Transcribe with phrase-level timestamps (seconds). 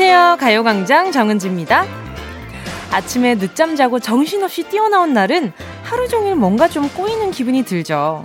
[0.00, 0.36] 안녕하세요.
[0.38, 1.84] 가요광장 정은지입니다.
[2.92, 8.24] 아침에 늦잠 자고 정신없이 뛰어나온 날은 하루 종일 뭔가 좀 꼬이는 기분이 들죠.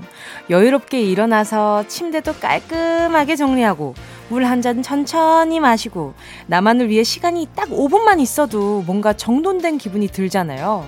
[0.51, 3.95] 여유롭게 일어나서 침대도 깔끔하게 정리하고
[4.29, 6.13] 물 한 잔 천천히 마시고
[6.45, 10.85] 나만을 위해 시간이 딱 5분만 있어도 뭔가 정돈된 기분이 들잖아요.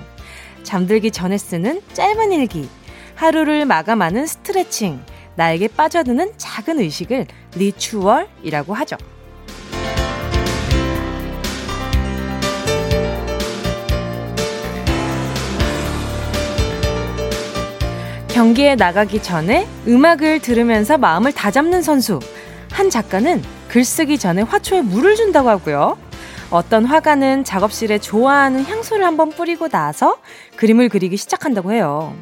[0.62, 2.70] 잠들기 전에 쓰는 짧은 일기,
[3.16, 5.02] 하루를 마감하는 스트레칭,
[5.34, 8.98] 나에게 빠져드는 작은 의식을 리추얼이라고 하죠.
[18.36, 22.20] 경기에 나가기 전에 음악을 들으면서 마음을 다잡는 선수.
[22.70, 25.98] 한 작가는 글쓰기 전에 화초에 물을 준다고 하고요.
[26.50, 30.18] 어떤 화가는 작업실에 좋아하는 향수를 한번 뿌리고 나서
[30.58, 32.14] 그림을 그리기 시작한다고 해요.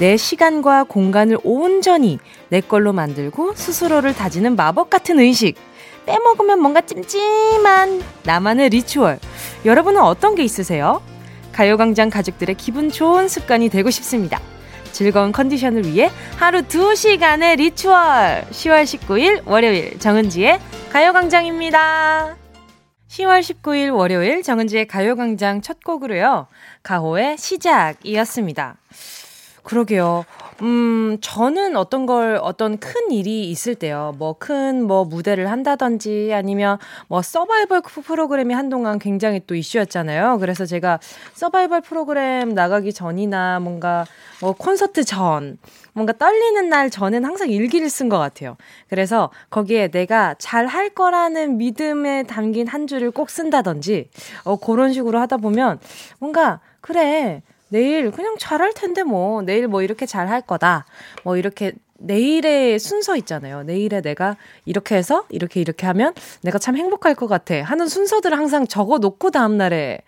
[0.00, 2.18] 내 시간과 공간을 온전히
[2.48, 5.54] 내 걸로 만들고 스스로를 다지는 마법 같은 의식.
[6.04, 9.20] 빼먹으면 뭔가 찜찜한 나만의 ritual.
[9.64, 11.00] 여러분은 어떤 게 있으세요?
[11.52, 14.40] 가요광장 가족들의 기분 좋은 습관이 되고 싶습니다.
[14.94, 18.44] 즐거운 컨디션을 위해 하루 2시간의 ritual.
[18.50, 22.36] 10월 19일 월요일 정은지의 가요광장입니다.
[23.08, 26.46] 10월 19일 월요일 정은지의 가요광장 첫 곡으로요.
[26.84, 28.76] 가호의 시작이었습니다.
[29.64, 30.24] 그러게요.
[30.62, 34.14] 음, 저는 어떤 걸, 어떤 큰 일이 있을 때요.
[34.18, 40.38] 뭐, 큰, 뭐, 무대를 한다든지 아니면 뭐, 서바이벌 프로그램이 한동안 굉장히 또 이슈였잖아요.
[40.38, 41.00] 그래서 제가
[41.34, 44.06] 서바이벌 프로그램 나가기 전이나 뭔가,
[44.40, 45.58] 뭐, 콘서트 전,
[45.92, 48.56] 뭔가 떨리는 날 저는 항상 일기를 쓴 것 같아요.
[48.88, 54.08] 그래서 거기에 내가 잘 할 거라는 믿음에 담긴 한 줄을 꼭 쓴다든지,
[54.44, 55.80] 어, 그런 식으로 하다 보면
[56.20, 57.42] 뭔가, 그래.
[57.68, 60.84] 내일 그냥 잘할 텐데 뭐 내일 뭐 이렇게 잘 할 거다.
[61.24, 63.62] 뭐 이렇게 내일의 순서 있잖아요.
[63.62, 66.12] 내일에 내가 이렇게 해서 이렇게 이렇게 하면
[66.42, 70.00] 내가 참 행복할 것 같아 하는 순서들을 항상 적어 놓고 다음 날에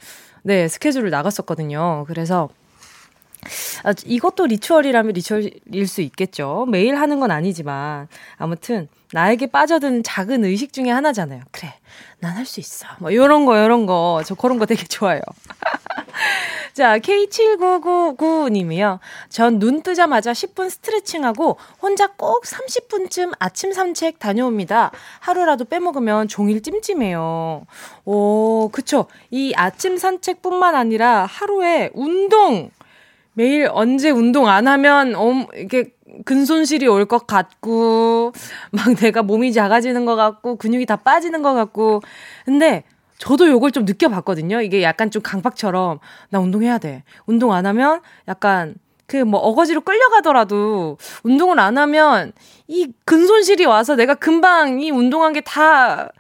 [0.43, 2.05] 네, 스케줄을 나갔었거든요.
[2.07, 2.49] 그래서
[3.85, 6.67] 아, 이것도 리추얼이라면 리추얼일 수 있겠죠.
[6.69, 11.43] 매일 하는 건 아니지만 아무튼 나에게 빠져드는 작은 의식 중에 하나잖아요.
[11.53, 11.73] 그래,
[12.21, 12.87] 난 할 수 있어.
[12.99, 15.21] 뭐 요런 거 요런 거 저 그런 거 되게 좋아요.
[16.73, 18.99] 자, K7999님이요.
[19.29, 24.91] 전 눈 뜨자마자 10분 스트레칭하고 혼자 꼭 30분쯤 아침 산책 다녀옵니다.
[25.21, 27.67] 하루라도 빼먹으면 종일 찜찜해요.
[28.05, 29.07] 오, 그쵸.
[29.31, 32.71] 이 아침 산책뿐만 아니라 하루에 운동!
[33.35, 35.93] 매일 언제 운동 안 하면, 어, 이게
[36.25, 38.33] 근손실이 올 것 같고,
[38.71, 42.01] 막 내가 몸이 작아지는 것 같고, 근육이 다 빠지는 것 같고.
[42.47, 42.85] 근데
[43.19, 44.61] 저도 요걸 좀 느껴봤거든요.
[44.61, 45.99] 이게 약간 좀 강박처럼
[46.31, 47.03] 나 운동해야 돼.
[47.27, 48.75] 운동 안 하면 약간
[49.07, 52.33] 그 뭐 어거지로 끌려가더라도 운동을 안 하면
[52.67, 56.11] 이 근손실이 와서 내가 금방 이 운동한 게다다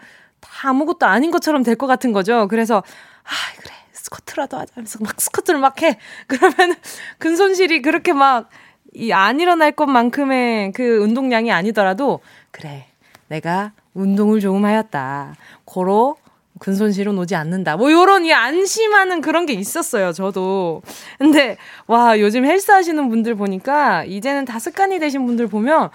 [0.63, 2.47] 아무것도 아닌 것처럼 될 것 같은 거죠.
[2.49, 2.77] 그래서
[3.25, 3.31] 아
[3.61, 5.99] 그래 스쿼트라도 하자 하면서 막 스쿼트를 막 해.
[6.29, 6.77] 그러면
[7.19, 8.49] 근손실이 그렇게 막
[8.95, 12.21] 이 안 일어날 것만큼의 그 운동량이 아니더라도
[12.51, 12.87] 그래
[13.29, 15.35] 내가 운동을 조금 하였다.
[15.67, 16.17] 고로
[16.59, 17.77] 근손실은 오지 않는다.
[17.77, 20.83] 뭐 요런 이 안심하는 그런 게 있었어요, 저도.
[21.19, 21.57] 근데
[21.87, 25.91] 와, 요즘 헬스 하시는 분들 보니까 이제는 다 습관이 되신 분들 보면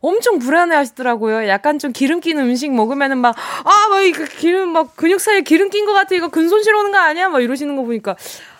[0.00, 1.48] 엄청 불안해 하시더라고요.
[1.48, 5.84] 약간 좀 기름 낀 음식 먹으면은 막 아, 막이 기름 막 근육 사이에 기름 낀
[5.84, 6.14] 것 같아.
[6.14, 7.28] 이거 근손실 오는 거 아니야?
[7.28, 8.16] 막 이러시는 거 보니까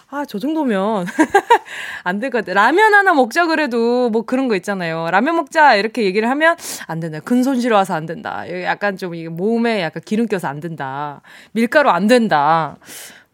[0.09, 1.05] 아, 저 정도면
[2.05, 2.55] 안 될 것 같아.
[2.55, 5.09] 라면 하나 먹자 그래도 뭐 그런 거 있잖아요.
[5.11, 6.57] 라면 먹자 이렇게 얘기를 하면
[6.87, 7.19] 안 된다.
[7.21, 8.45] 근손실 와서 안 된다.
[8.63, 11.21] 약간 좀 이게 몸에 약간 기름 껴서 안 된다.
[11.53, 12.77] 밀가루 안 된다.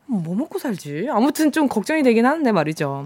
[0.06, 1.08] 뭐 먹고 살지?
[1.10, 3.04] 아무튼 좀 걱정이 되긴 하는데 말이죠.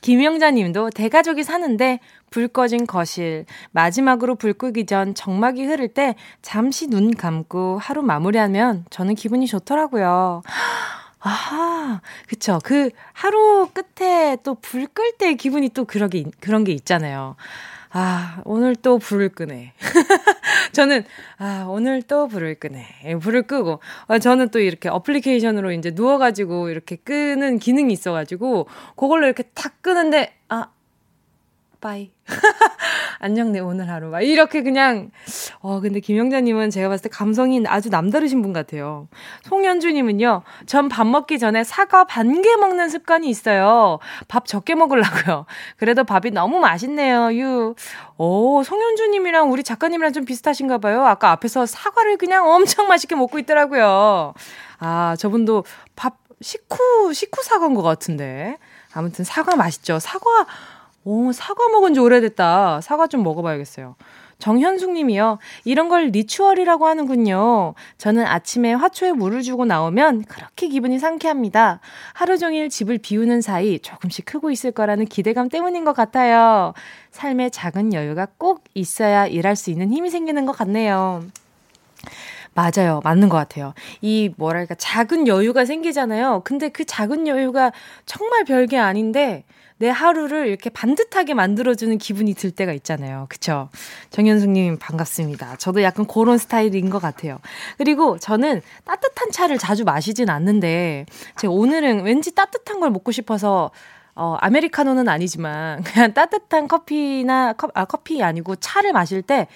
[0.00, 1.98] 김영자 님도 대가족이 사는데
[2.30, 8.84] 불 꺼진 거실, 마지막으로 불 끄기 전 정막이 흐를 때 잠시 눈 감고 하루 마무리하면
[8.90, 10.42] 저는 기분이 좋더라고요.
[11.24, 12.58] 아하, 그쵸.
[12.62, 17.36] 그 하루 끝에 또 불 끌 때 기분이 또 그러게, 그런 게 있잖아요.
[17.90, 19.72] 아, 오늘 또 불을 끄네.
[20.72, 21.04] 저는,
[21.38, 22.86] 아, 오늘 또 불을 끄네.
[23.06, 23.80] 예, 불을 끄고.
[24.08, 30.34] 아, 저는 또 이렇게 어플리케이션으로 이제 누워가지고 이렇게 끄는 기능이 있어가지고, 그걸로 이렇게 탁 끄는데,
[30.48, 30.68] 아,
[31.84, 32.12] 빠이.
[33.20, 34.08] 안녕, 내 오늘 하루.
[34.08, 35.10] 막 이렇게 그냥,
[35.60, 39.06] 어, 근데 김영자님은 제가 봤을 때 감성이 아주 남다르신 분 같아요.
[39.44, 43.98] 송현주님은요, 전 밥 먹기 전에 사과 반 개 먹는 습관이 있어요.
[44.28, 45.44] 밥 적게 먹으려고요.
[45.76, 47.74] 그래도 밥이 너무 맛있네요, 유.
[48.16, 51.04] 오, 송현주님이랑 우리 작가님이랑 좀 비슷하신가 봐요.
[51.04, 54.32] 아까 앞에서 사과를 그냥 엄청 맛있게 먹고 있더라고요.
[54.78, 55.64] 아, 저분도
[55.96, 58.56] 밥, 식후, 식후 사과인 것 같은데.
[58.94, 59.98] 아무튼 사과 맛있죠.
[59.98, 60.46] 사과,
[61.04, 62.80] 오, 사과 먹은 지 오래됐다.
[62.80, 63.96] 사과 좀 먹어봐야겠어요.
[64.38, 65.38] 정현숙 님이요.
[65.64, 67.74] 이런 걸 리추얼이라고 하는군요.
[67.98, 71.80] 저는 아침에 화초에 물을 주고 나오면 그렇게 기분이 상쾌합니다.
[72.12, 76.74] 하루 종일 집을 비우는 사이 조금씩 크고 있을 거라는 기대감 때문인 것 같아요.
[77.10, 81.24] 삶에 작은 여유가 꼭 있어야 일할 수 있는 힘이 생기는 것 같네요.
[82.54, 83.00] 맞아요.
[83.02, 83.74] 맞는 것 같아요.
[84.00, 86.42] 이 뭐랄까 작은 여유가 생기잖아요.
[86.44, 87.72] 근데 그 작은 여유가
[88.06, 89.44] 정말 별게 아닌데
[89.78, 93.26] 내 하루를 이렇게 반듯하게 만들어주는 기분이 들 때가 있잖아요.
[93.28, 93.68] 그쵸?
[94.10, 95.56] 정현숙님 반갑습니다.
[95.56, 97.38] 저도 약간 그런 스타일인 것 같아요.
[97.76, 101.06] 그리고 저는 따뜻한 차를 자주 마시진 않는데
[101.38, 103.70] 제가 오늘은 왠지 따뜻한 걸 먹고 싶어서
[104.14, 109.48] 어, 아메리카노는 아니지만 그냥 따뜻한 커피나 컵, 아, 커피 아니고 차를 마실 때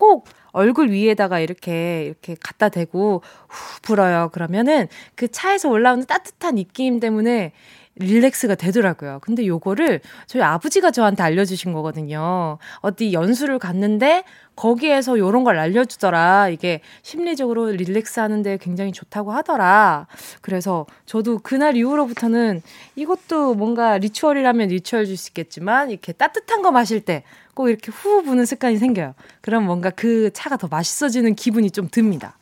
[0.00, 4.30] 꼭 얼굴 위에다가 이렇게 이렇게 갖다 대고 후 불어요.
[4.32, 7.52] 그러면은 그 차에서 올라오는 따뜻한 입김 때문에
[8.00, 9.18] 릴렉스가 되더라고요.
[9.22, 12.58] 근데 요거를 저희 아버지가 저한테 알려주신 거거든요.
[12.80, 14.24] 어디 연수를 갔는데
[14.56, 16.48] 거기에서 요런 걸 알려주더라.
[16.50, 20.06] 이게 심리적으로 relax 하는데 굉장히 좋다고 하더라.
[20.42, 22.62] 그래서 저도 그날 이후로부터는
[22.96, 27.22] 이것도 뭔가 ritual이라면 ritual 줄수 있겠지만 이렇게 따뜻한 거 마실 때
[27.60, 29.14] 꼭 이렇게 후 부는 습관이 생겨요.
[29.42, 32.38] 그럼 뭔가 그 차가 더 맛있어지는 기분이 좀 듭니다.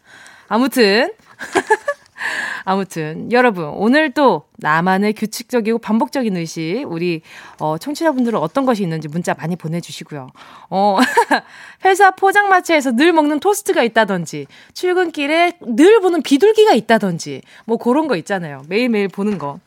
[0.47, 1.11] 아무튼
[2.65, 7.23] 아무튼 여러분 오늘 도 나만의 규칙적이고 반복적인 의식 우리
[7.61, 10.29] 어, 청취자분들은 어떤 것이 있는지 문자 많이 보내주시고요.
[10.71, 10.99] 어,
[11.85, 18.63] 회사 포장마차에서 늘 먹는 토스트가 있다든지 출근길에 늘 보는 비둘기가 있다든지 뭐 그런 거 있잖아요.
[18.69, 19.61] 매일매일 보는 거.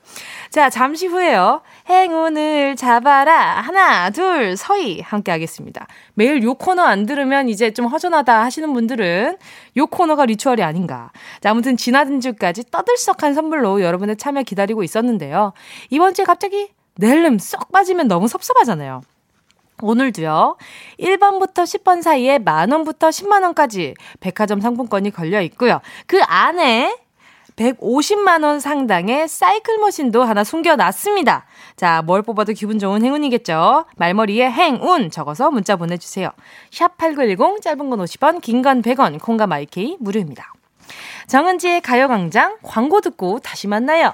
[0.50, 1.62] 자, 잠시 후에요.
[1.90, 3.62] 행운을 잡아라.
[3.62, 5.00] 하나, 둘, 서희.
[5.00, 5.88] 함께 하겠습니다.
[6.14, 9.38] 매일 요 코너 안 들으면 이제 좀 허전하다 하시는 분들은
[9.78, 11.12] 요 코너가 리추얼이 아닌가.
[11.40, 15.54] 자, 아무튼 지나든 주까지 떠들썩한 선물로 여러분의 참여 기다리고 있었는데요.
[15.90, 19.02] 이번 주에 갑자기 낼름 쏙 빠지면 너무 섭섭하잖아요.
[19.82, 20.58] 오늘도요.
[21.00, 25.82] 1번부터 10번 사이에 만원부터 10만원까지 백화점 상품권이 걸려 있고요.
[26.06, 26.96] 그 안에
[27.56, 31.46] 150만원 상당의 사이클 머신도 하나 숨겨놨습니다.
[31.76, 33.86] 자, 뭘 뽑아도 기분 좋은 행운이겠죠?
[33.98, 36.30] 말머리에 행운 적어서 문자 보내주세요.
[36.72, 40.54] 샵8910 짧은 건 50원, 긴 건 100원, 콩과 마이케이 무료입니다.
[41.28, 44.14] 정은지의 가요광장 광고 듣고 다시 만나요.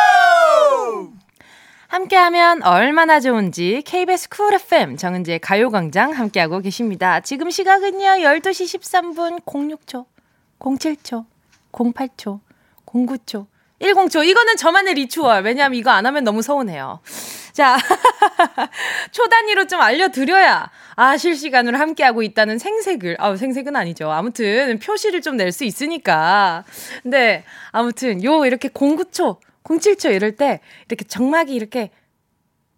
[1.91, 7.19] 함께하면 얼마나 좋은지 KBS Cool FM 정은지의 가요광장 함께하고 계십니다.
[7.19, 10.05] 지금 시각은요 12시 13분 06초,
[10.59, 11.25] 07초,
[11.73, 12.39] 08초,
[12.85, 13.45] 09초,
[13.81, 14.25] 10초.
[14.25, 15.43] 이거는 저만의 ritual.
[15.43, 17.01] 왜냐하면 이거 안 하면 너무 서운해요.
[17.51, 17.77] 자,
[19.11, 24.09] 초 단위로 좀 알려드려야, 아, 실시간으로 함께하고 있다는 생색을, 아 생색은 아니죠.
[24.09, 26.63] 아무튼, 표시를 좀 낼 수 있으니까.
[27.03, 31.89] 근데, 아무튼, 요, 이렇게 09초, 07초 이럴 때, 이렇게 정막이 이렇게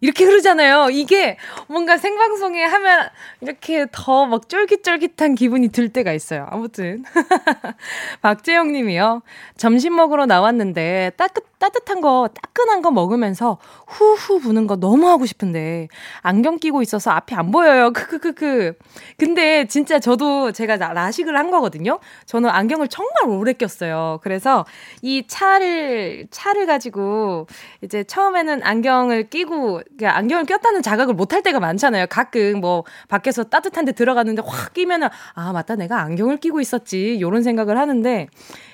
[0.00, 0.90] 이렇게 흐르잖아요.
[0.90, 3.08] 이게 뭔가 생방송에 하면
[3.40, 6.46] 이렇게 더 막 쫄깃쫄깃한 기분이 들 때가 있어요.
[6.50, 7.04] 아무튼.
[8.20, 9.22] 박재영 님이요.
[9.56, 15.88] 점심 먹으러 나왔는데 따뜻, 따뜻한 거, 따끈한 거 먹으면서 후후 부는 거 너무 하고 싶은데
[16.20, 17.90] 안경 끼고 있어서 앞이 안 보여요.
[17.94, 18.74] 크크크크.
[19.16, 22.00] 근데 진짜 저도 제가 라식을 한 거거든요.
[22.26, 24.20] 저는 안경을 정말 오래 꼈어요.
[24.22, 24.66] 그래서
[25.00, 27.46] 이 차를, 차를 가지고
[27.80, 32.06] 이제 처음에는 안경을 끼고 그러니까 안경을 꼈다는 자각을 못 할 때가 많잖아요.
[32.10, 35.74] 가끔 뭐 밖에서 따뜻한 데 들어갔는데 확 끼면은 아, 맞다.
[35.74, 37.18] 내가 안경을 끼고 있었지.
[37.20, 38.28] 요런 생각을 하는데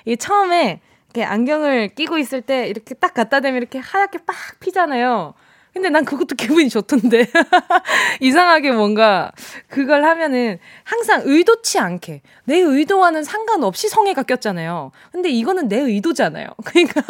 [0.05, 5.35] 이 처음에 이렇게 안경을 끼고 있을 때 이렇게 딱 갖다 대면 이렇게 하얗게 빡 피잖아요.
[5.73, 7.27] 근데 난 그것도 기분이 좋던데.
[8.21, 9.31] 이상하게 뭔가
[9.69, 14.91] 그걸 하면은 항상 의도치 않게 내 의도와는 상관없이 성애가 꼈잖아요.
[15.13, 16.49] 근데 이거는 내 의도잖아요.
[16.65, 17.03] 그러니까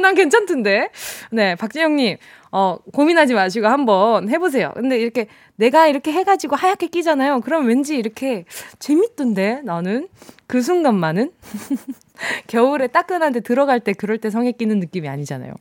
[0.00, 0.90] 난 괜찮던데.
[1.30, 2.16] 네, 박진영님.
[2.56, 4.70] 어, 고민하지 마시고 한번 해보세요.
[4.76, 7.40] 근데 이렇게 내가 이렇게 해가지고 하얗게 끼잖아요.
[7.40, 8.44] 그럼 왠지 이렇게
[8.78, 10.06] 재밌던데, 나는.
[10.46, 11.32] 그 순간만은.
[12.46, 15.52] 겨울에 따끈한데 들어갈 때 그럴 때 성에 끼는 느낌이 아니잖아요.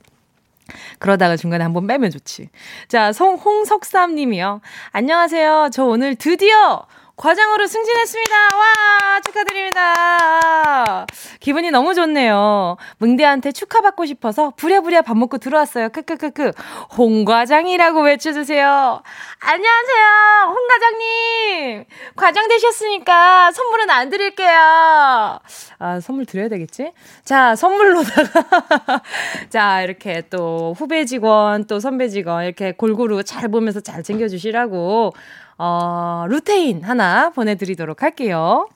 [1.00, 2.50] 그러다가 중간에 한번 빼면 좋지.
[2.90, 4.62] 자, 송, 홍석삼 님이요.
[4.92, 5.70] 안녕하세요.
[5.74, 8.36] 저 오늘 드디어 과장으로 승진했습니다.
[8.36, 11.06] 와, 축하드립니다.
[11.40, 12.78] 기분이 너무 좋네요.
[12.98, 15.90] 뭉대한테 축하받고 싶어서 부랴부랴 밥 먹고 들어왔어요.
[15.90, 16.52] 크크크크.
[16.98, 19.04] 홍과장이라고 외쳐주세요.
[19.40, 20.06] 안녕하세요,
[20.48, 21.86] 홍 과장님.
[22.16, 25.40] 과장 되셨으니까 선물은 안 드릴게요.
[25.80, 26.94] 아, 선물 드려야 되겠지?
[27.24, 29.02] 자, 선물로다가.
[29.50, 35.14] 자, 이렇게 또 후배 직원, 또 선배 직원, 이렇게 골고루 잘 보면서 잘 챙겨주시라고,
[35.66, 38.68] 어, 루테인 하나 보내드리도록 할게요.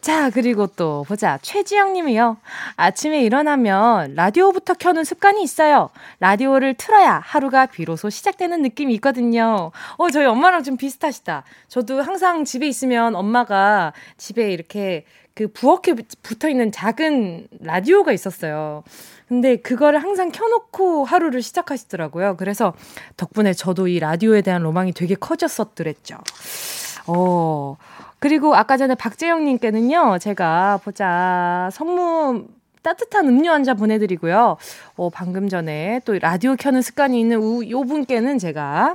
[0.00, 1.38] 자, 그리고 또 보자.
[1.42, 2.38] 최지영 님이요.
[2.76, 5.90] 아침에 일어나면 라디오부터 켜는 습관이 있어요.
[6.20, 9.70] 라디오를 틀어야 하루가 비로소 시작되는 느낌이 있거든요.
[9.98, 11.44] 어, 저희 엄마랑 좀 비슷하시다.
[11.68, 18.82] 저도 항상 집에 있으면 엄마가 집에 이렇게 그 부엌에 붙어 있는 작은 라디오가 있었어요.
[19.28, 22.36] 근데 그거를 항상 켜놓고 하루를 시작하시더라고요.
[22.38, 22.72] 그래서
[23.16, 26.16] 덕분에 저도 이 라디오에 대한 로망이 되게 커졌었더랬죠.
[27.06, 27.76] 어,
[28.18, 32.46] 그리고 아까 전에 박재영님께는요, 제가 보자, 선물,
[32.82, 34.56] 따뜻한 음료 한 잔 보내드리고요.
[34.96, 38.94] 어, 방금 전에 또 라디오 켜는 습관이 있는 우, 요 분께는 제가,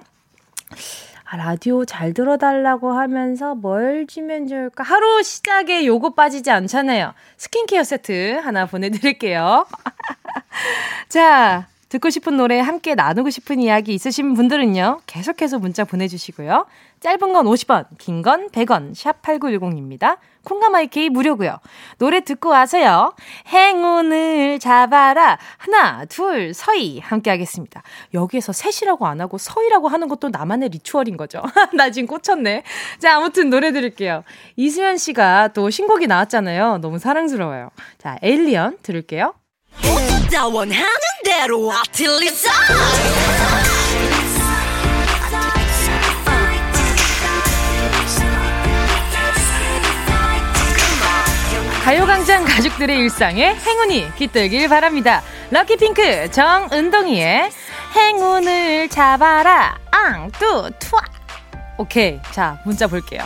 [1.25, 4.83] 아, 라디오 잘 들어달라고 하면서 뭘 주면 좋을까?
[4.83, 7.13] 하루 시작에 요거 빠지지 않잖아요.
[7.37, 9.65] 스킨케어 세트 하나 보내드릴게요.
[11.09, 15.01] 자, 듣고 싶은 노래 함께 나누고 싶은 이야기 있으신 분들은요.
[15.05, 16.65] 계속해서 문자 보내주시고요.
[17.01, 20.17] 짧은 건 50원, 긴 건 100원, 샵 8910입니다.
[20.43, 21.59] 콩가마이케이 무료고요.
[21.99, 23.13] 노래 듣고 와서요.
[23.47, 25.37] 행운을 잡아라.
[25.57, 27.83] 하나, 둘, 서희 함께 하겠습니다.
[28.13, 31.43] 여기에서 셋이라고 안 하고 서희라고 하는 것도 나만의 리추얼인 거죠.
[31.75, 32.63] 나 지금 꽂혔네.
[32.99, 34.23] 자, 아무튼 노래 들을게요.
[34.55, 36.79] 이수연 씨가 또 신곡이 나왔잖아요.
[36.79, 37.69] 너무 사랑스러워요.
[37.99, 39.33] 자, 에일리언 들을게요.
[40.31, 40.85] 나 원하는
[41.23, 42.51] 대로 아틀리사
[51.83, 55.21] 가요광장 가족들의 일상에 행운이 깃들길 바랍니다.
[55.51, 57.51] 럭키핑크 정은동이의
[57.93, 61.01] 행운을 잡아라 앙뚜 투아
[61.77, 63.23] 오케이 자 문자 볼게요.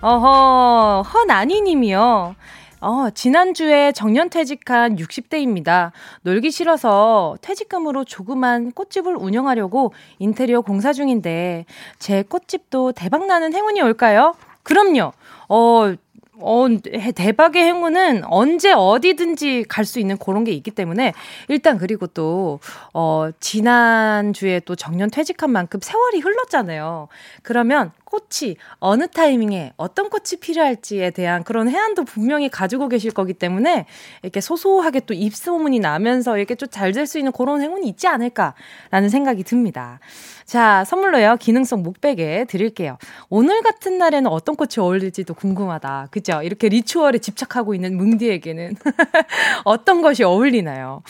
[0.00, 2.34] 어허 허나니 님이요.
[2.82, 5.92] 어, 지난주에 정년퇴직한 60대입니다.
[6.22, 11.64] 놀기 싫어서 퇴직금으로 조그만 꽃집을 운영하려고 인테리어 공사 중인데
[12.00, 14.34] 제 꽃집도 대박나는 행운이 올까요?
[14.64, 15.12] 그럼요.
[15.48, 15.94] 어,
[16.40, 16.66] 어,
[17.14, 21.12] 대박의 행운은 언제 어디든지 갈 수 있는 그런 게 있기 때문에
[21.46, 22.58] 일단 그리고 또,
[22.94, 27.06] 어, 지난주에 또 정년 퇴직한 만큼 세월이 흘렀잖아요.
[27.44, 33.86] 그러면 꽃이 어느 타이밍에 어떤 꽃이 필요할지에 대한 그런 해안도 분명히 가지고 계실 거기 때문에
[34.22, 39.08] 이렇게 소소하게 또 입소문이 나면서 이렇게 좀 잘 될 수 있는 그런 행운이 있지 않을까라는
[39.08, 39.98] 생각이 듭니다.
[40.44, 41.36] 자, 선물로요.
[41.40, 42.98] 기능성 목베개 드릴게요.
[43.30, 46.08] 오늘 같은 날에는 어떤 꽃이 어울릴지도 궁금하다.
[46.10, 46.42] 그죠?
[46.42, 48.76] 이렇게 리추얼에 집착하고 있는 뭉디에게는
[49.64, 51.02] 어떤 것이 어울리나요?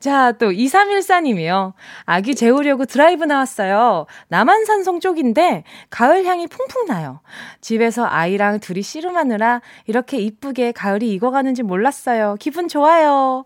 [0.00, 1.72] 자, 또 2314님이요.
[2.04, 4.06] 아기 재우려고 드라이브 나왔어요.
[4.28, 7.20] 남한산성 쪽인데 가을 향이 풍풍 나요.
[7.60, 12.36] 집에서 아이랑 둘이 씨름하느라 이렇게 이쁘게 가을이 익어가는지 몰랐어요.
[12.38, 13.44] 기분 좋아요.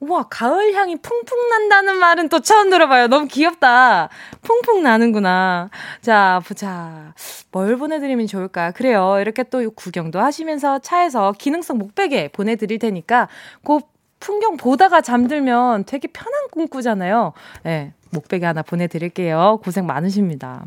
[0.00, 3.08] 우와, 가을 향이 풍풍 난다는 말은 또 처음 들어봐요.
[3.08, 4.08] 너무 귀엽다.
[4.42, 5.68] 풍풍 나는구나.
[6.00, 7.12] 자, 보자.
[7.52, 8.70] 뭘 보내드리면 좋을까?
[8.70, 9.18] 그래요.
[9.20, 13.28] 이렇게 또 구경도 하시면서 차에서 기능성 목베개 보내드릴 테니까
[13.64, 13.80] 그
[14.20, 17.32] 풍경 보다가 잠들면 되게 편한 꿈 꾸잖아요.
[17.62, 19.60] 네, 목베개 하나 보내드릴게요.
[19.62, 20.64] 고생 많으십니다.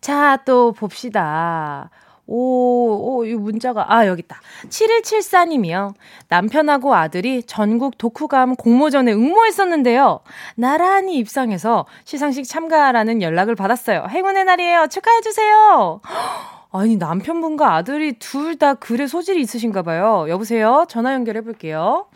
[0.00, 1.90] 자, 또 봅시다.
[2.28, 4.40] 오, 오, 이 문자가, 아, 여기 있다.
[4.68, 5.94] 7174님이요.
[6.28, 10.20] 남편하고 아들이 전국 독후감 공모전에 응모했었는데요.
[10.56, 14.06] 나란히 입상해서 시상식 참가라는 연락을 받았어요.
[14.10, 14.88] 행운의 날이에요.
[14.88, 16.00] 축하해주세요.
[16.72, 20.26] 아니, 남편분과 아들이 둘 다 글에 소질이 있으신가 봐요.
[20.28, 20.84] 여보세요?
[20.88, 22.06] 전화 연결해볼게요.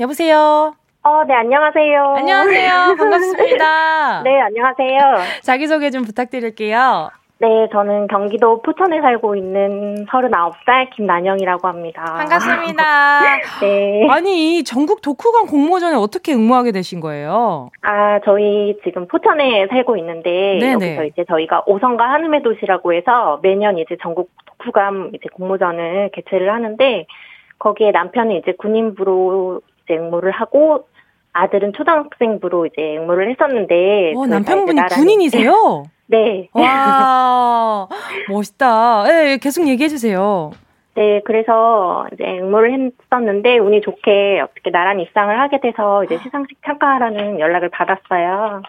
[0.00, 0.74] 여보세요?
[1.04, 2.14] 어, 네, 안녕하세요.
[2.16, 2.94] 안녕하세요.
[2.96, 4.22] 반갑습니다.
[4.22, 4.98] 네, 안녕하세요.
[5.42, 7.10] 자기소개 좀 부탁드릴게요.
[7.38, 12.04] 네, 저는 경기도 포천에 살고 있는 39살 김난영이라고 합니다.
[12.04, 13.20] 반갑습니다.
[13.62, 14.06] 네.
[14.08, 17.70] 아니, 전국 독후감 공모전에 어떻게 응모하게 되신 거예요?
[17.82, 20.72] 아, 저희 지금 포천에 살고 있는데 네네.
[20.72, 27.06] 여기서 이제 저희가 오성과 한음의 도시라고 해서 매년 이제 전국 독후감 이제 공모전을 개최를 하는데
[27.58, 30.86] 거기에 남편은 이제 군인부로 이제 응모를 하고
[31.32, 35.84] 아들은 초등학생부로 이제 응모를 했었는데 어, 남편분이 군인이세요?
[36.06, 36.48] 네.
[36.52, 37.88] 와,
[38.28, 39.04] 멋있다.
[39.06, 40.50] 예, 네, 계속 얘기해 주세요.
[40.94, 47.40] 네, 그래서 이제 응모를 했었는데 운이 좋게 어떻게 나란히 입상을 하게 돼서 이제 시상식 참가하라는
[47.40, 48.62] 연락을 받았어요.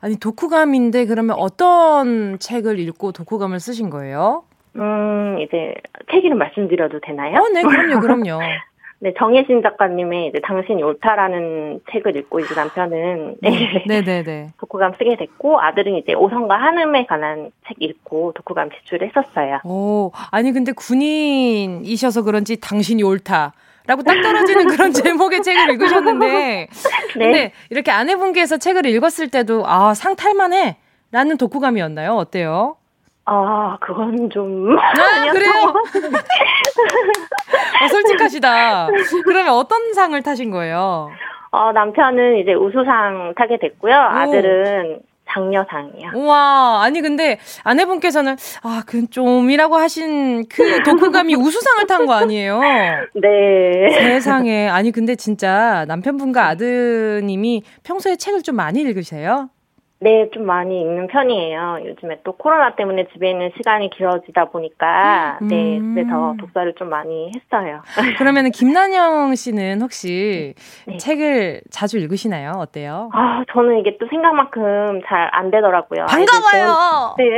[0.00, 4.42] 아니 독후감인데 그러면 어떤 책을 읽고 독후감을 쓰신 거예요?
[4.76, 5.74] 음, 이제
[6.10, 7.40] 책 이름 말씀드려도 되나요?
[7.40, 8.40] 어, 네, 그럼요, 그럼요.
[9.02, 14.50] 네, 정혜신 작가님의 이제 당신이 옳다라는 책을 읽고 이제 남편은 네, 네, 네, 네.
[14.60, 19.58] 독후감 쓰게 됐고 아들은 이제 오성과 한음에 관한 책 읽고 독후감 제출을 했었어요.
[19.64, 23.54] 오, 아니 근데 군인이셔서 그런지 당신이 옳다.
[23.88, 26.68] 라고 딱 떨어지는 그런 제목의 책을 읽으셨는데.
[27.18, 27.24] 네.
[27.24, 30.76] 근데 이렇게 아내분께서 책을 읽었을 때도, 아, 상 탈만해.
[31.10, 32.12] 라는 독후감이었나요?
[32.12, 32.76] 어때요?
[33.24, 34.76] 아, 그건 좀.
[34.78, 35.52] 아, 그래요?
[37.82, 38.88] 어, 솔직하시다.
[39.24, 41.10] 그러면 어떤 상을 타신 거예요?
[41.50, 43.94] 어, 남편은 이제 우수상 타게 됐고요.
[43.94, 43.96] 오.
[43.98, 45.00] 아들은
[45.30, 46.10] 장려상이요.
[46.14, 52.60] 우와, 아니 근데 아내분께서는 아, 그 좀이라고 하신 그 독후감이 우수상을 탄 거 아니에요?
[53.14, 53.90] 네.
[53.92, 54.68] 세상에.
[54.68, 59.48] 아니 근데 진짜 남편분과 아드님이 평소에 책을 좀 많이 읽으세요?
[60.02, 61.78] 네, 좀 많이 읽는 편이에요.
[61.86, 65.48] 요즘에 또 코로나 때문에 집에 있는 시간이 길어지다 보니까 음.
[65.48, 67.82] 네, 집에서 독서를 좀 많이 했어요.
[68.18, 70.54] 그러면 김난영 씨는 혹시
[70.86, 70.96] 네.
[70.96, 72.52] 책을 자주 읽으시나요?
[72.58, 73.10] 어때요?
[73.14, 76.06] 아, 저는 이게 또 생각만큼 잘 안 되더라고요.
[76.06, 77.14] 반가워요.
[77.16, 77.24] 네.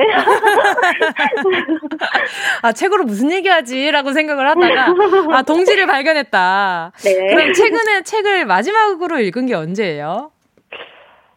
[2.62, 4.94] 아, 책으로 무슨 얘기하지 라고 생각을 하다가
[5.36, 6.92] 아, 동지를 발견했다.
[7.04, 7.34] 네.
[7.34, 10.30] 그럼 최근에 책을 마지막으로 읽은 게 언제예요?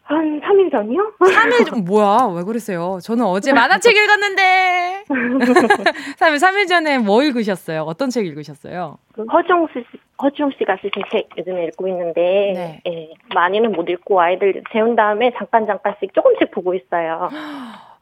[0.08, 1.14] 한 3일 전이요?
[1.20, 3.00] 3일 전, 뭐야, 왜 그랬어요?
[3.04, 5.04] 저는 어제 만화책 읽었는데!
[6.18, 7.82] 3일, 3일 전에 뭐 읽으셨어요?
[7.82, 8.98] 어떤 책 읽으셨어요?
[9.14, 9.84] 그 허중 씨,
[10.22, 12.22] 허중 씨가 쓰신 책 요즘에 읽고 있는데,
[12.56, 12.82] 네.
[12.88, 17.30] 예, 많이는 못 읽고 아이들 재운 다음에 잠깐 잠깐씩 조금씩 보고 있어요.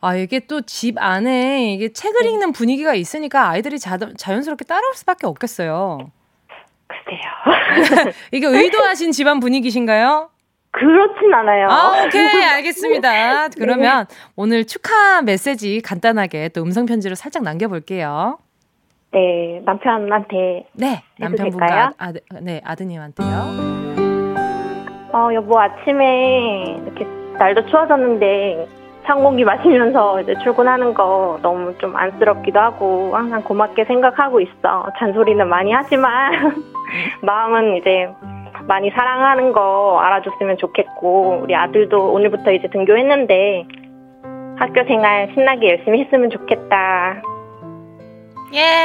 [0.01, 2.29] 아, 이게 또 집 안에 이게 책을 네.
[2.29, 6.12] 읽는 분위기가 있으니까 아이들이 자, 자연스럽게 따라올 수밖에 없겠어요.
[6.88, 8.12] 글쎄요.
[8.31, 10.29] 이게 의도하신 집안 분위기신가요?
[10.75, 11.67] 그렇진 않아요.
[11.70, 12.44] 아, 오케이.
[12.44, 13.48] 알겠습니다.
[13.48, 13.55] 네.
[13.58, 14.15] 그러면 네.
[14.36, 18.38] 오늘 축하 메시지 간단하게 또 음성편지로 살짝 남겨볼게요.
[19.12, 20.67] 네, 남편한테.
[20.74, 23.29] 네, 남편분과 아, 네, 아드님한테요.
[25.13, 27.05] 어, 여보, 아침에 이렇게
[27.39, 28.67] 날도 추워졌는데
[29.05, 34.88] 상공기 마시면서 이제 출근하는 거 너무 좀 안쓰럽기도 하고 항상 고맙게 생각하고 있어.
[35.00, 36.33] 잔소리는 많이 하지만
[37.22, 38.09] 마음은 이제
[38.67, 43.65] 많이 사랑하는 거 알아줬으면 좋겠고 우리 아들도 오늘부터 이제 등교했는데
[44.57, 47.21] 학교 생활 신나게 열심히 했으면 좋겠다.
[48.53, 48.83] 예,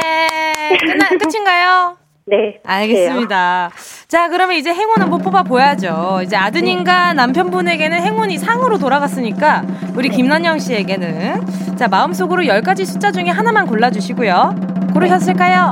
[0.77, 1.97] 끝나, 끝인가요?
[2.25, 2.59] 네.
[2.65, 3.69] 알겠습니다.
[3.73, 4.07] 그래요.
[4.07, 6.21] 자, 그러면 이제 행운 한번 뽑아봐야죠.
[6.23, 9.63] 이제 아드님과 남편분에게는 행운이 상으로 돌아갔으니까,
[9.95, 10.15] 우리 네.
[10.15, 11.45] 김난영 씨에게는,
[11.77, 14.55] 자, 마음속으로 10가지 숫자 중에 하나만 골라 주시고요.
[14.93, 15.71] 고르셨을까요?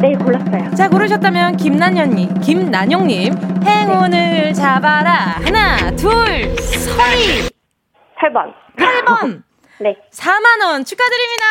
[0.00, 0.74] 네, 골랐어요.
[0.74, 3.34] 자, 고르셨다면 김난영님, 김난영님,
[3.64, 4.52] 행운을 네.
[4.54, 5.36] 잡아라.
[5.44, 7.50] 하나, 둘, 서희.
[8.18, 8.54] 8번.
[8.78, 9.42] 8번.
[9.80, 9.96] 네.
[10.10, 11.44] 4만원 축하드립니다.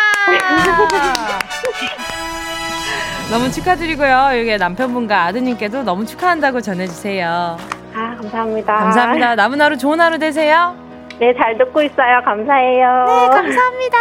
[3.31, 4.39] 너무 축하드리고요.
[4.39, 7.57] 여기 남편분과 아드님께도 너무 축하한다고 전해주세요.
[7.93, 8.75] 아, 감사합니다.
[8.75, 9.35] 감사합니다.
[9.35, 10.75] 남은 하루 좋은 하루 되세요.
[11.19, 12.21] 네, 잘 듣고 있어요.
[12.25, 13.05] 감사해요.
[13.07, 13.97] 네, 감사합니다.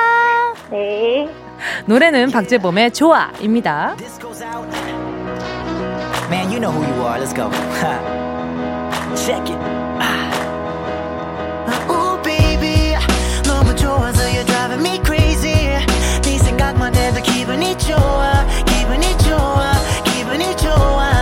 [0.70, 1.28] 네.
[1.86, 3.96] 노래는 박재범의 좋아입니다.
[6.30, 7.18] Man, you know who you are.
[7.18, 7.50] Let's go.
[9.16, 9.58] Check it.
[11.90, 12.94] Ooh, baby.
[13.44, 15.78] 너무 좋아서 you're driving me crazy.
[16.22, 18.44] 네 생각만 해도 기분이 좋아.
[18.66, 19.72] 기분이 좋아.
[20.04, 21.17] 기분이 좋아.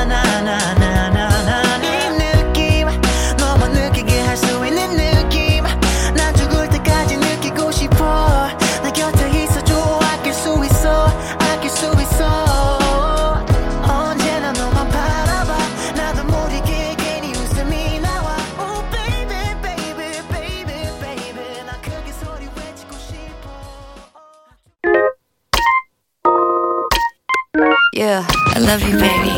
[28.67, 29.31] Love you, baby.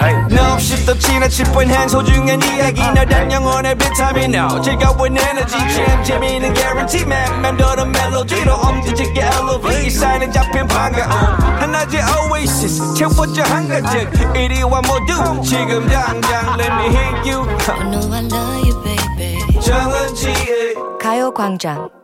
[0.00, 0.14] Hey.
[0.32, 4.16] No, shift the china chip when hands hold you and 이야기 너란 영혼 every time
[4.16, 10.66] you know 즐거운 energy jam 재미있는 guarantee man 맴도는 멜로디로 엄지짓게 elevate 이 사인에 잡힌
[10.66, 11.12] 반가움
[11.60, 12.00] 하나의
[12.30, 18.66] oasis 채워져 한가득 이리와 모두 지금 당장 let me hit you I know I love
[18.66, 19.60] you, baby.
[19.60, 22.03] 정은지의 가요광장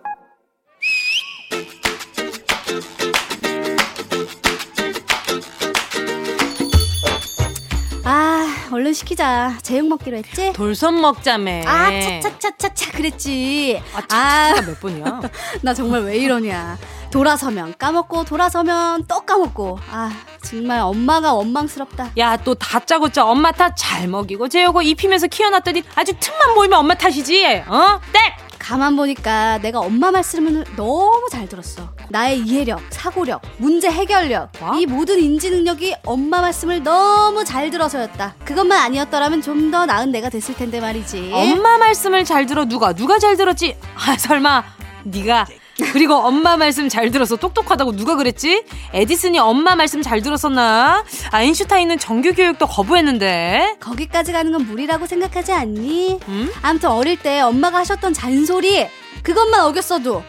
[8.73, 9.59] 얼른 시키자.
[9.62, 10.53] 제육 먹기로 했지?
[10.53, 11.64] 돌솥 먹자매.
[11.66, 13.83] 아, 차차차차차 그랬지.
[13.94, 15.20] 아, 차차가 몇 번이야?
[15.62, 16.79] 나 정말 왜 이러냐.
[17.11, 19.79] 돌아서면 까먹고 돌아서면 또 까먹고.
[19.90, 22.12] 아, 정말 엄마가 원망스럽다.
[22.18, 27.64] 야, 또 다짜고짜 엄마 탓 잘 먹이고 재우고 입히면서 키워놨더니 아주 틈만 보이면 엄마 탓이지.
[27.66, 28.01] 어?
[28.12, 28.23] 땡!
[28.61, 31.88] 가만 보니까 내가 엄마 말씀을 너무 잘 들었어.
[32.11, 34.77] 나의 이해력, 사고력, 문제 해결력, 와?
[34.79, 38.35] 이 모든 인지 능력이 엄마 말씀을 너무 잘 들어서였다.
[38.44, 41.31] 그것만 아니었더라면 좀 더 나은 내가 됐을 텐데 말이지.
[41.33, 43.77] 엄마 말씀을 잘 들어 누가 누가 잘 들었지?
[43.96, 44.64] 아 설마
[45.05, 45.46] 네가
[45.93, 48.64] 그리고 엄마 말씀 잘 들어서 똑똑하다고 누가 그랬지?
[48.93, 51.05] 에디슨이 엄마 말씀 잘 들었었나?
[51.31, 53.77] 아인슈타인은 정규 교육도 거부했는데.
[53.81, 56.21] 거기까지 가는 건 무리라고 생각하지 않니?
[56.29, 56.51] 음?
[56.62, 58.87] 아무튼 어릴 때 엄마가 하셨던 잔소리
[59.23, 60.23] 그것만 어겼어도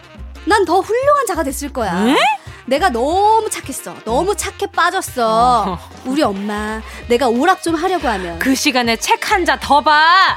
[0.44, 2.08] 난 더 훌륭한 자가 됐을 거야.
[2.08, 2.16] 에?
[2.66, 3.94] 내가 너무 착했어.
[4.04, 5.64] 너무 착해 빠졌어.
[5.68, 5.78] 어.
[6.04, 8.38] 우리 엄마, 내가 오락 좀 하려고 하면.
[8.38, 10.36] 그 시간에 책 한 자 더 봐!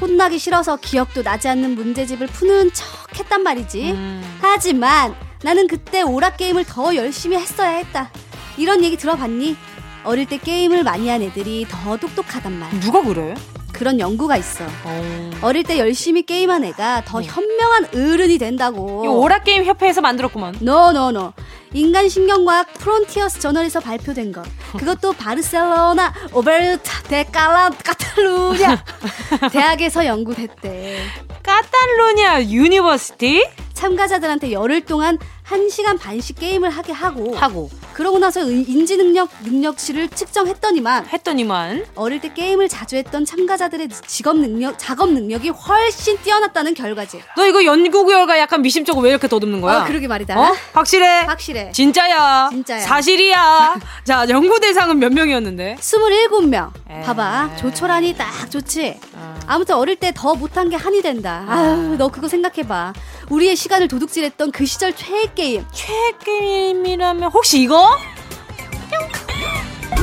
[0.00, 2.86] 혼나기 싫어서 기억도 나지 않는 문제집을 푸는 척
[3.18, 3.92] 했단 말이지.
[3.92, 4.38] 음.
[4.40, 8.10] 하지만 나는 그때 오락 게임을 더 열심히 했어야 했다.
[8.56, 9.56] 이런 얘기 들어봤니?
[10.04, 12.80] 어릴 때 게임을 많이 한 애들이 더 똑똑하단 말.
[12.80, 13.34] 누가 그래?
[13.72, 14.64] 그런 연구가 있어.
[14.84, 15.30] 어.
[15.42, 17.22] 어릴 때 열심히 게임한 애가 더 어.
[17.22, 19.20] 현명한 어른이 된다고.
[19.20, 20.56] 오락게임 협회에서 만들었구만.
[20.60, 20.98] No no no.
[20.98, 21.32] No, no, no.
[21.74, 24.44] 인간 신경과학 Frontiers 저널에서 발표된 것.
[24.78, 28.84] 그것도 바르셀로나 오베르타 데 깔라 카탈루냐
[29.52, 30.98] 대학에서 연구됐대.
[31.42, 33.46] 카탈루냐 University?
[33.74, 41.06] 참가자들한테 열흘 동안 1시간 반씩 게임을 하게 하고 하고 그러고 나서 인지 능력 능력치를 측정했더니만
[41.06, 47.20] 했더니만 어릴 때 게임을 자주 했던 참가자들의 직업 능력 작업 능력이 훨씬 뛰어났다는 결과지.
[47.36, 49.80] 너 이거 연구 결과 약간 미심쩍고 왜 이렇게 더듬는 거야?
[49.82, 50.38] 어, 그러게 말이다.
[50.38, 50.54] 어?
[50.74, 51.20] 확실해?
[51.22, 51.72] 확실해.
[51.72, 52.48] 진짜야.
[52.50, 52.80] 진짜야.
[52.80, 53.76] 사실이야.
[54.04, 55.76] 자, 연구 대상은 몇 명이었는데?
[55.80, 56.70] 27명.
[57.04, 57.56] 봐봐.
[57.56, 58.98] 조촐하니 딱 좋지.
[59.14, 59.34] 어.
[59.46, 61.44] 아무튼 어릴 때 더 못한 게 한이 된다.
[61.48, 62.92] 아유, 너 그거 생각해 봐.
[63.30, 65.64] 우리의 시간을 도둑질했던 그 시절 최애 게임.
[65.72, 67.96] 최애 게임이라면 혹시 이거?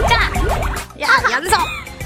[0.08, 0.32] 자,
[1.02, 1.60] 야 연속.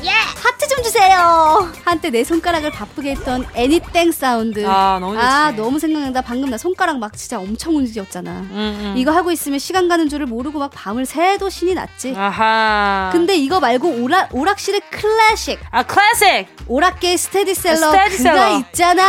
[0.04, 0.10] 예.
[0.10, 1.70] 하트 좀 주세요.
[1.86, 4.66] 한때 내 손가락을 바쁘게 했던 애니땡 사운드.
[4.68, 5.24] 아 너무 좋지.
[5.26, 6.22] 아 너무 생각난다.
[6.22, 8.32] 방금 나 손가락 막 진짜 엄청 움직였잖아.
[8.32, 8.94] 음, 음.
[8.98, 12.16] 이거 하고 있으면 시간 가는 줄을 모르고 막 밤을 새도 신이 났지.
[12.18, 13.10] 아하.
[13.12, 15.60] 근데 이거 말고 오락 오락실의 클래식.
[15.70, 16.48] 아 클래식.
[16.68, 18.34] 오락계 스테디셀러, 스테디셀러.
[18.34, 19.04] 그가 있잖아.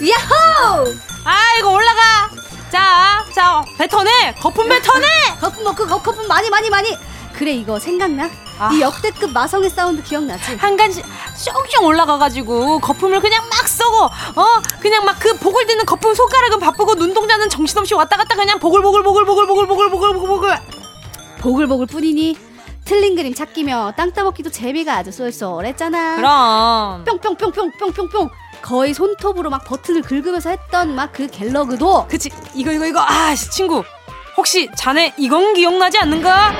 [0.00, 0.86] 야호!
[1.24, 2.00] 아 이거 올라가.
[2.70, 4.34] 자, 자, 뱉어내!
[4.40, 5.06] 거품 뱉어내!
[5.40, 6.96] 거품 먹고, 거품 많이, 많이, 많이!
[7.32, 8.28] 그래, 이거 생각나?
[8.58, 8.70] 아.
[8.72, 10.56] 이 역대급 마성의 사운드 기억나지?
[10.56, 11.04] 한 칸씩
[11.36, 14.46] 슝슝 올라가가지고 거품을 그냥 막 쏘고 어
[14.80, 20.58] 그냥 막 그 보글대는 거품 손가락은 바쁘고 눈동자는 정신없이 왔다 갔다 그냥 보글보글보글보글보글보글보글보글
[21.40, 22.36] 보글보글 뿐이니
[22.84, 26.16] 틀린 그림 찾기며 땅 따먹기도 재미가 아주 쏠쏠했잖아.
[26.16, 28.28] 그럼 뿅뿅뿅뿅뿅뿅뿅
[28.62, 32.30] 거의 손톱으로 막 버튼을 긁으면서 했던 막 그 갤러그도 그치.
[32.54, 33.00] 이거 이거 이거.
[33.00, 33.82] 아 친구.
[34.36, 36.52] 혹시 자네 이건 기억나지 않는가?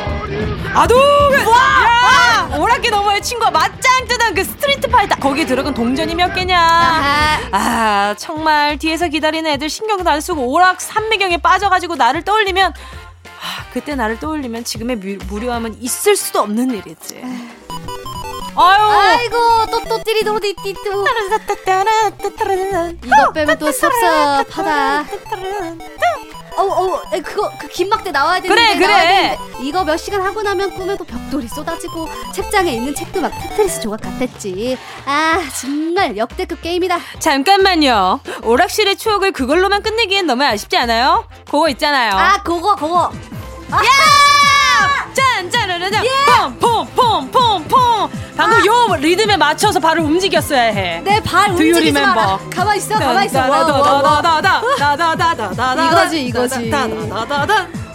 [0.75, 2.57] 아도 와!
[2.59, 5.17] 오락기 너머의 친구가 맞짱 뜨던 그 스트리트 파이터.
[5.17, 6.59] 거기에 들어간 동전이 몇 개냐?
[6.61, 7.39] 아하.
[7.53, 13.95] 아 정말 뒤에서 기다리는 애들 신경도 안 쓰고 오락 삼매경에 빠져가지고 나를 떠올리면 아, 그때
[13.95, 14.97] 나를 떠올리면 지금의
[15.29, 17.23] 무료함은 있을 수도 없는 일이지
[18.61, 18.83] 아유.
[18.91, 21.05] 아이고, 또또띠리 도디띠뚜.
[23.05, 25.05] 이거 빼면 또 섭섭하다.
[26.57, 28.49] 어우, 어우, 그거, 그 긴 막대 나와야 되는데.
[28.49, 29.37] 그래, 그래.
[29.37, 29.39] 되는데.
[29.61, 34.77] 이거 몇 시간 하고 나면 꿈에도 벽돌이 쏟아지고, 책장에 있는 책도 막 테트리스 조각 같았지.
[35.07, 36.99] 아, 정말 역대급 게임이다.
[37.21, 38.21] 잠깐만요.
[38.43, 41.29] 오락실의 추억을 그걸로만 끝내기엔 너무 아쉽지 않아요?
[41.45, 42.11] 그거 있잖아요.
[42.15, 43.13] 아, 그거, 그거.
[43.71, 43.81] 아!
[44.79, 45.09] 야!
[45.15, 46.05] 짠짜르르짠!
[46.61, 48.11] 퐁퐁퐁퐁퐁!
[48.37, 48.65] 방금 아.
[48.67, 51.01] 요 리듬에 맞춰서 발을 움직였어야 해.
[51.01, 52.39] 내발 움직이지 마라.
[52.55, 53.47] 가만 있어, 가만 있어.
[55.91, 56.71] 이거지, 이거지.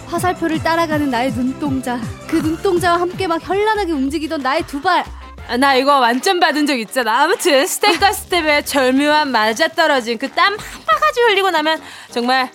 [0.06, 1.98] 화살표를 따라가는 나의 눈동자.
[2.28, 5.04] 그 눈동자와 함께 막 현란하게 움직이던 나의 두 발.
[5.58, 7.22] 나 이거 완전 받은 적 있잖아.
[7.24, 12.50] 아무튼 스텝과 스텝에 절묘한 맞아떨어진 그 땀 한 바가지 흘리고 나면 정말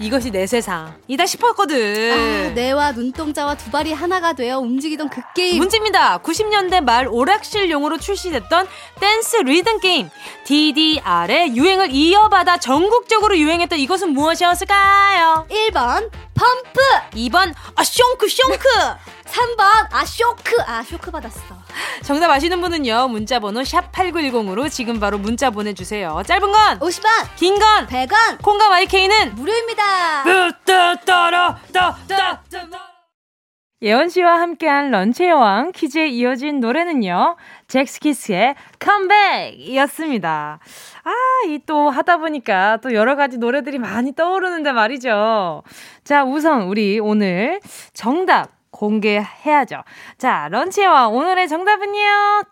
[0.00, 2.12] 이것이 내 세상이다 싶었거든.
[2.12, 5.58] 아, 뇌와 눈동자와 두 발이 하나가 되어 움직이던 그 게임.
[5.58, 6.18] 문제입니다.
[6.18, 8.66] 90년대 말 오락실용으로 출시됐던
[9.00, 10.10] 댄스 리듬 게임
[10.44, 15.46] DDR의 유행을 이어받아 전국적으로 유행했던 이것은 무엇이었을까요?
[15.48, 16.80] 1번 펌프
[17.12, 21.40] 2번 아 숑크 숑크 3번 아 쇼크 아 쇼크 받았어
[22.02, 26.22] 정답 아시는 분은요 문자 번호 샵8910으로 지금 바로 문자 보내주세요.
[26.26, 28.42] 짧은 건 50원 긴 건 100원.
[28.42, 29.82] 콩과 YK는 무료입니다.
[33.82, 37.36] 예원 씨와 함께한 런치 여왕 퀴즈에 이어진 노래는요
[37.68, 40.58] 잭스키스의 컴백이었습니다.
[41.04, 41.12] 아,
[41.48, 45.62] 이 또 하다 보니까 또 여러 가지 노래들이 많이 떠오르는데 말이죠.
[46.02, 47.60] 자, 우선 우리 오늘
[47.92, 49.82] 정답 공개해야죠.
[50.18, 52.42] 자, 런치와 오늘의 정답은요.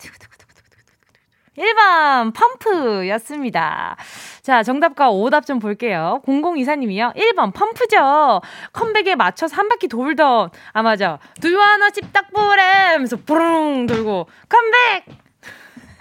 [1.59, 3.97] 1번 펌프였습니다.
[4.41, 6.23] 자, 정답과 오답 좀 볼게요.
[6.27, 7.15] 0024님이요.
[7.15, 8.41] 1번 펌프죠.
[8.73, 11.19] 컴백에 맞춰서 한 바퀴 돌던 아 맞아.
[11.41, 15.05] 두유하나 찝딱보래 하면서 부릉 돌고 컴백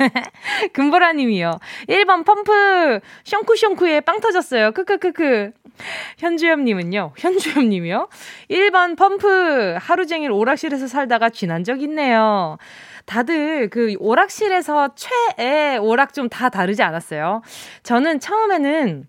[0.73, 1.59] 금보라 님이요.
[1.87, 4.71] 1번 펌프 숑쿠숑쿠에 빵 터졌어요.
[4.71, 5.51] 크크크크.
[6.17, 7.13] 현주엽 님은요.
[7.17, 8.09] 현주엽 님이요.
[8.49, 12.57] 1번 펌프 하루 종일 오락실에서 살다가 쥐난 적 있네요.
[13.05, 17.41] 다들 그 오락실에서 최애 오락 좀 다 다르지 않았어요?
[17.83, 19.07] 저는 처음에는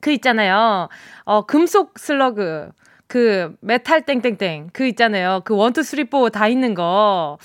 [0.00, 0.88] 그 있잖아요.
[1.24, 2.70] 어, 금속 Slug.
[3.08, 5.40] 그 메탈 땡땡땡 그 있잖아요.
[5.44, 7.38] 그 one two three four 다 있는 거.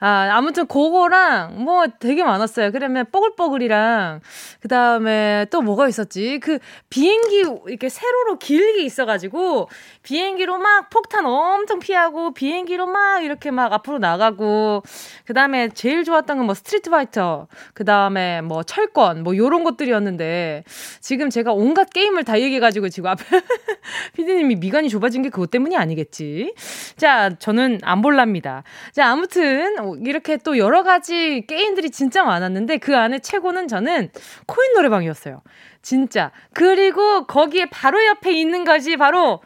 [0.00, 2.72] 아, 아무튼 그거랑 뭐 되게 많았어요.
[2.72, 4.20] 그러면 뽀글뽀글이랑
[4.60, 6.40] 그 다음에 또 뭐가 있었지?
[6.40, 6.58] 그
[6.90, 9.68] 비행기 이렇게 세로로 길게 있어 가지고
[10.02, 14.82] 비행기로 막 폭탄 엄청 피하고 비행기로 막 이렇게 막 앞으로 나가고
[15.24, 20.64] 그 다음에 제일 좋았던 건 뭐 스트리트 파이터 그 다음에 뭐 철권 뭐 요런 것들이었는데
[21.00, 23.22] 지금 제가 온갖 게임을 다 얘기해 가지고 지금 앞에
[24.16, 26.54] 피디님이 미간이 좁아진 게 그것 때문이 아니겠지.
[26.96, 28.62] 자, 저는 안 볼랍니다.
[28.92, 34.10] 자, 아무튼 이렇게 또 여러 가지 게임들이 진짜 많았는데 그 안에 최고는 저는
[34.46, 35.42] 코인 노래방이었어요.
[35.82, 36.30] 진짜.
[36.54, 39.40] 그리고 거기에 바로 옆에 있는 것이 바로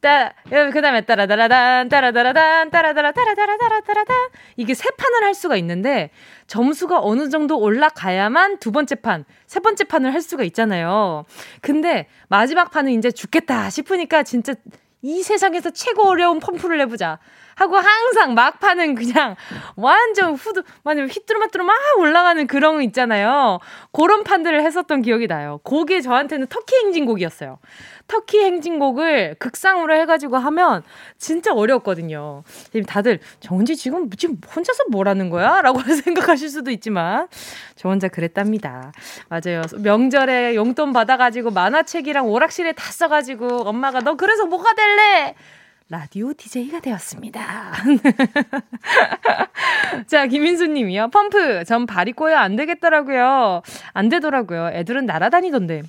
[0.00, 4.16] 따, 그 다음에 따라다라단, 따라다라단, 따라다라, 따라다라따라따라단.
[4.56, 6.10] 이게 세 판을 할 수가 있는데,
[6.46, 11.26] 점수가 어느 정도 올라가야만 두 번째 판, 세 번째 판을 할 수가 있잖아요.
[11.60, 14.54] 근데 마지막 판은 이제 죽겠다 싶으니까 진짜
[15.02, 17.18] 이 세상에서 최고 어려운 펌프를 해보자.
[17.56, 19.36] 하고 항상 막판은 그냥
[19.76, 23.60] 완전 후드, 완전 휘뚜루마뚜루 막 올라가는 그런 거 있잖아요.
[23.92, 25.60] 그런 판들을 했었던 기억이 나요.
[25.62, 27.58] 그게 저한테는 터키 행진곡이었어요.
[28.10, 30.82] 터키 행진곡을 극상으로 해가지고 하면
[31.16, 32.42] 진짜 어려웠거든요.
[32.88, 35.62] 다들 정은지 지금 지금 혼자서 뭘 하는 거야?
[35.62, 37.28] 라고 생각하실 수도 있지만
[37.76, 38.90] 저 혼자 그랬답니다.
[39.28, 39.62] 맞아요.
[39.78, 45.36] 명절에 용돈 받아가지고 만화책이랑 오락실에 다 써가지고 엄마가 너 그래서 뭐가 될래?
[45.88, 47.72] 라디오 DJ가 되었습니다.
[50.08, 51.10] 자, 김인수 님이요.
[51.10, 53.62] 펌프, 전 발이 꼬여 안 되겠더라고요.
[53.92, 54.70] 안 되더라고요.
[54.72, 55.82] 애들은 날아다니던데.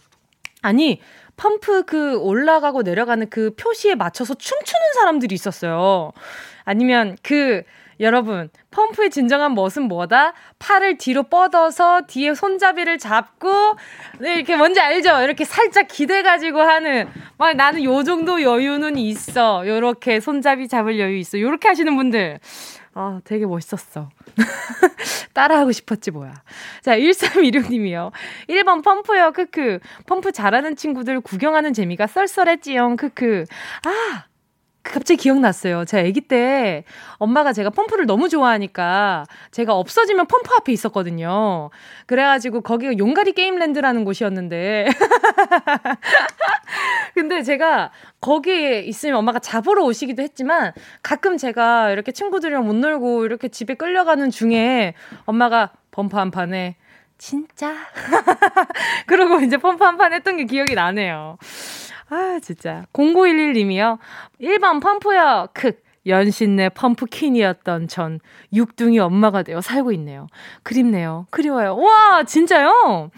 [0.61, 1.01] 아니,
[1.41, 6.11] 펌프 그 올라가고 내려가는 그 표시에 맞춰서 춤추는 사람들이 있었어요.
[6.65, 7.63] 아니면 그
[7.99, 10.33] 여러분, 펌프의 진정한 멋은 뭐다?
[10.59, 13.49] 팔을 뒤로 뻗어서 뒤에 손잡이를 잡고,
[14.19, 15.21] 네, 이렇게 뭔지 알죠?
[15.21, 19.67] 이렇게 살짝 기대가지고 하는, 막 나는 요 정도 여유는 있어.
[19.67, 21.39] 요렇게 손잡이 잡을 여유 있어.
[21.39, 22.39] 요렇게 하시는 분들.
[22.93, 24.09] 아, 되게 멋있었어.
[25.33, 26.33] 따라하고 싶었지, 뭐야.
[26.81, 28.11] 자, 1316님이요.
[28.49, 29.79] 1번 펌프요, 크크.
[30.05, 33.45] 펌프 잘하는 친구들 구경하는 재미가 썰썰했지요, 크크.
[33.85, 34.30] 아!
[34.83, 35.85] 갑자기 기억났어요.
[35.85, 36.83] 제가 아기 때
[37.17, 41.69] 엄마가 제가 펌프를 너무 좋아하니까 제가 없어지면 펌프 앞에 있었거든요.
[42.07, 44.87] 그래가지고 거기가 용가리 게임랜드라는 곳이었는데.
[47.13, 47.91] 근데 제가
[48.21, 54.31] 거기에 있으면 엄마가 잡으러 오시기도 했지만 가끔 제가 이렇게 친구들이랑 못 놀고 이렇게 집에 끌려가는
[54.31, 54.93] 중에
[55.25, 56.75] 엄마가 펌프 한 판에
[57.17, 57.75] 진짜?
[59.05, 61.37] 그러고 이제 펌프 한 판 했던 게 기억이 나네요.
[62.11, 62.85] 아, 진짜.
[62.93, 63.97] 0911님이요.
[64.41, 65.47] 1번 펌프요.
[65.53, 65.71] 크.
[66.07, 68.19] 연신내 펌프 king이었던 전
[68.53, 70.27] 육둥이 엄마가 되어 살고 있네요.
[70.63, 71.27] 그립네요.
[71.29, 71.77] 그리워요.
[71.77, 73.11] 와, 진짜요?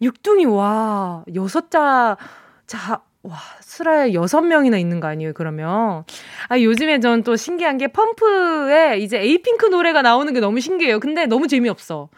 [0.00, 2.16] 육둥이, 와, 여섯 자,
[2.66, 6.04] 자, 와, 슬하에 여섯 명이나 있는 거 아니에요, 그러면?
[6.48, 10.98] 아, 요즘에 전 또 신기한 게 펌프에 이제 에이핑크 노래가 나오는 게 너무 신기해요.
[10.98, 12.08] 근데 너무 재미없어.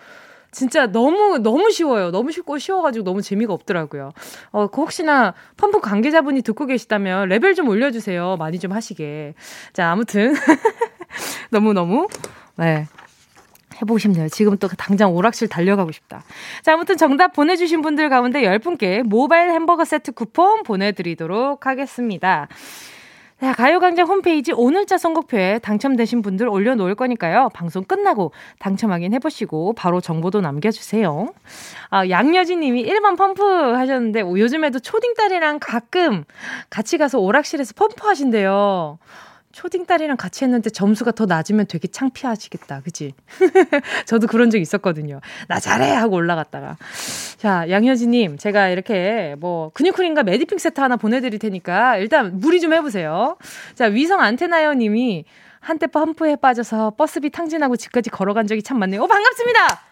[0.52, 2.10] 진짜 너무 너무 쉬워요.
[2.10, 4.12] 너무 쉽고 쉬워가지고 너무 재미가 없더라고요.
[4.50, 8.36] 어, 그 혹시나 펌프 관계자분이 듣고 계시다면 레벨 좀 올려주세요.
[8.38, 9.34] 많이 좀 하시게.
[9.72, 10.34] 자, 아무튼
[11.50, 12.06] 너무 너무
[12.56, 12.86] 네.
[13.80, 14.28] 해보고 싶네요.
[14.28, 16.22] 지금 또 당장 오락실 달려가고 싶다.
[16.62, 22.48] 자, 아무튼 정답 보내주신 분들 가운데 10분께 모바일 햄버거 세트 쿠폰 보내드리도록 하겠습니다.
[23.42, 27.48] 자, 가요광장 홈페이지 오늘자 선곡표에 당첨되신 분들 올려놓을 거니까요.
[27.52, 31.26] 방송 끝나고 당첨 확인해보시고 바로 정보도 남겨주세요.
[31.90, 36.22] 아, 양여진 님이 1번 펌프 하셨는데 요즘에도 초딩딸이랑 가끔
[36.70, 38.98] 같이 가서 오락실에서 펌프 하신대요.
[39.52, 42.80] 초딩 딸이랑 같이 했는데 점수가 더 낮으면 되게 창피하시겠다.
[42.80, 43.14] 그지?
[44.06, 45.20] 저도 그런 적 있었거든요.
[45.48, 45.90] 나 잘해!
[45.92, 46.76] 하고 올라갔다가.
[47.36, 53.36] 자, 양효진님, 제가 이렇게 뭐, 근육크림과 메디핑 세트 하나 보내드릴 테니까 일단 무리 좀 해보세요.
[53.74, 55.24] 자, 위성 안테나요 님이
[55.60, 59.02] 한때 펌프에 빠져서 버스비 탕진하고 집까지 걸어간 적이 참 많네요.
[59.02, 59.82] 오, 반갑습니다!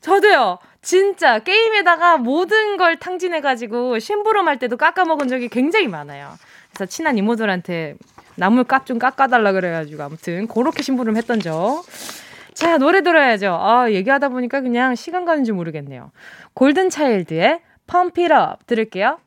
[0.00, 0.58] 저도요.
[0.82, 6.34] 진짜 게임에다가 모든 걸 탕진해가지고 심부름 할 때도 깎아먹은 적이 굉장히 많아요.
[6.70, 7.96] 그래서 친한 이모들한테
[8.36, 11.84] 나물 값 좀 깎아달라 그래가지고 아무튼 그렇게 심부름 했던 적.
[12.54, 13.58] 자, 노래 들어야죠.
[13.60, 16.10] 아, 얘기하다 보니까 그냥 시간 가는 줄 모르겠네요.
[16.54, 19.18] 골든 차일드의 펌피업 들을게요.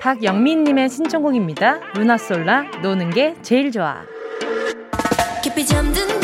[0.00, 1.80] 박영민님의 신청곡입니다.
[1.94, 4.02] 루나솔라, 노는 게 제일 좋아.
[5.42, 6.23] 깊이 잠든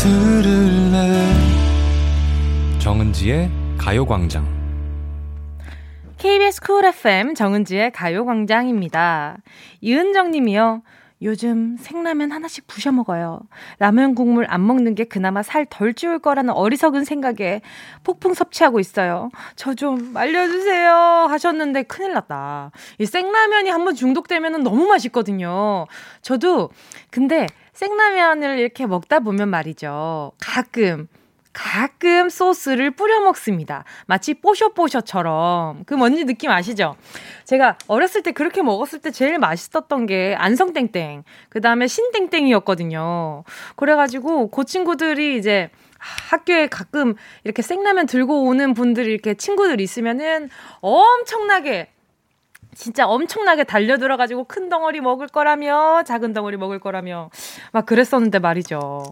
[0.00, 1.32] 들을래
[2.78, 4.46] 정은지의 가요광장
[6.18, 9.38] KBS 쿨 FM 정은지의 가요광장입니다.
[9.80, 10.82] 이은정 님이요.
[11.20, 13.40] 요즘 생라면 하나씩 부셔 먹어요.
[13.80, 17.60] 라면 국물 안 먹는 게 그나마 살 덜 찌울 거라는 어리석은 생각에
[18.04, 19.30] 폭풍 섭취하고 있어요.
[19.56, 20.92] 저 좀 말려주세요.
[21.28, 22.70] 하셨는데 큰일 났다.
[22.98, 25.86] 이 생라면이 한번 중독되면 너무 맛있거든요.
[26.22, 26.70] 저도,
[27.10, 30.32] 근데 생라면을 이렇게 먹다 보면 말이죠.
[30.40, 31.06] 가끔,
[31.52, 33.84] 가끔 소스를 뿌려 먹습니다.
[34.06, 35.84] 마치 뽀셔뽀셔처럼.
[35.86, 36.96] 그 뭔지 느낌 아시죠?
[37.44, 41.22] 제가 어렸을 때 그렇게 먹었을 때 제일 맛있었던 게 안성땡땡.
[41.48, 43.44] 그 다음에 신땡땡이었거든요.
[43.76, 47.14] 그래가지고 그 친구들이 이제 학교에 가끔
[47.44, 51.90] 이렇게 생라면 들고 오는 분들이 이렇게 친구들 있으면은 엄청나게
[52.78, 57.28] 진짜 엄청나게 달려들어가지고 큰 덩어리 먹을 거라며 작은 덩어리 먹을 거라며
[57.72, 59.02] 막 그랬었는데 말이죠.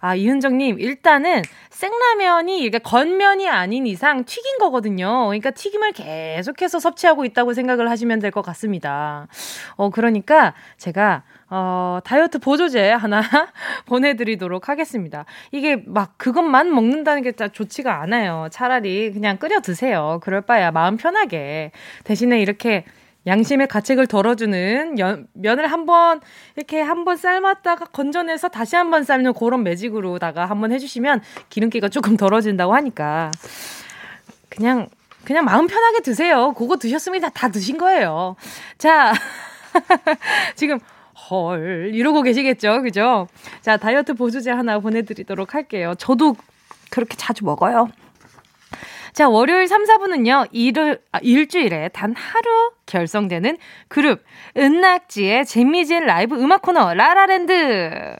[0.00, 5.26] 아 이은정님 일단은 생라면이 이게 건면이 아닌 이상 튀긴 거거든요.
[5.26, 9.28] 그러니까 튀김을 계속해서 섭취하고 있다고 생각을 하시면 될 것 같습니다.
[9.76, 13.20] 어 그러니까 제가 어, 다이어트 보조제 하나
[13.86, 15.26] 보내드리도록 하겠습니다.
[15.52, 18.48] 이게 막 그것만 먹는다는 게 좋지가 않아요.
[18.50, 20.18] 차라리 그냥 끓여 드세요.
[20.22, 21.70] 그럴 바야 마음 편하게.
[22.04, 22.84] 대신에 이렇게
[23.26, 26.20] 양심의 가책을 덜어주는 연, 면을 한번
[26.56, 33.30] 이렇게 한번 삶았다가 건져내서 다시 한번 삶는 그런 매직으로다가 한번 해주시면 기름기가 조금 덜어진다고 하니까
[34.48, 34.88] 그냥
[35.24, 36.52] 그냥 마음 편하게 드세요.
[36.52, 38.34] 그거 드셨으면 다, 다 드신 거예요.
[38.76, 39.12] 자,
[40.56, 40.80] 지금
[41.30, 43.28] 헐 이러고 계시겠죠, 그죠?
[43.60, 45.94] 자 다이어트 보조제 하나 보내드리도록 할게요.
[45.96, 46.34] 저도
[46.90, 47.88] 그렇게 자주 먹어요.
[49.12, 54.24] 자, 월요일 3, 4분은요, 일, 아, 일주일에 단 하루 결성되는 그룹,
[54.56, 58.16] 은낙지의 재미진 라이브 음악 코너, 라라랜드.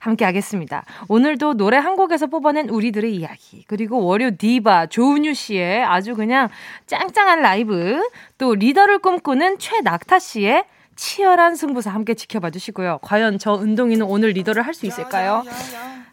[0.00, 0.84] 함께 하겠습니다.
[1.06, 6.48] 오늘도 노래 한 곡에서 뽑아낸 우리들의 이야기, 그리고 월요 디바, 조은유 씨의 아주 그냥
[6.86, 8.02] 짱짱한 라이브,
[8.36, 10.64] 또 리더를 꿈꾸는 최낙타 씨의
[10.96, 12.98] 치열한 승부사 함께 지켜봐 주시고요.
[13.02, 15.44] 과연 저 운동이는 오늘 리더를 할 수 있을까요?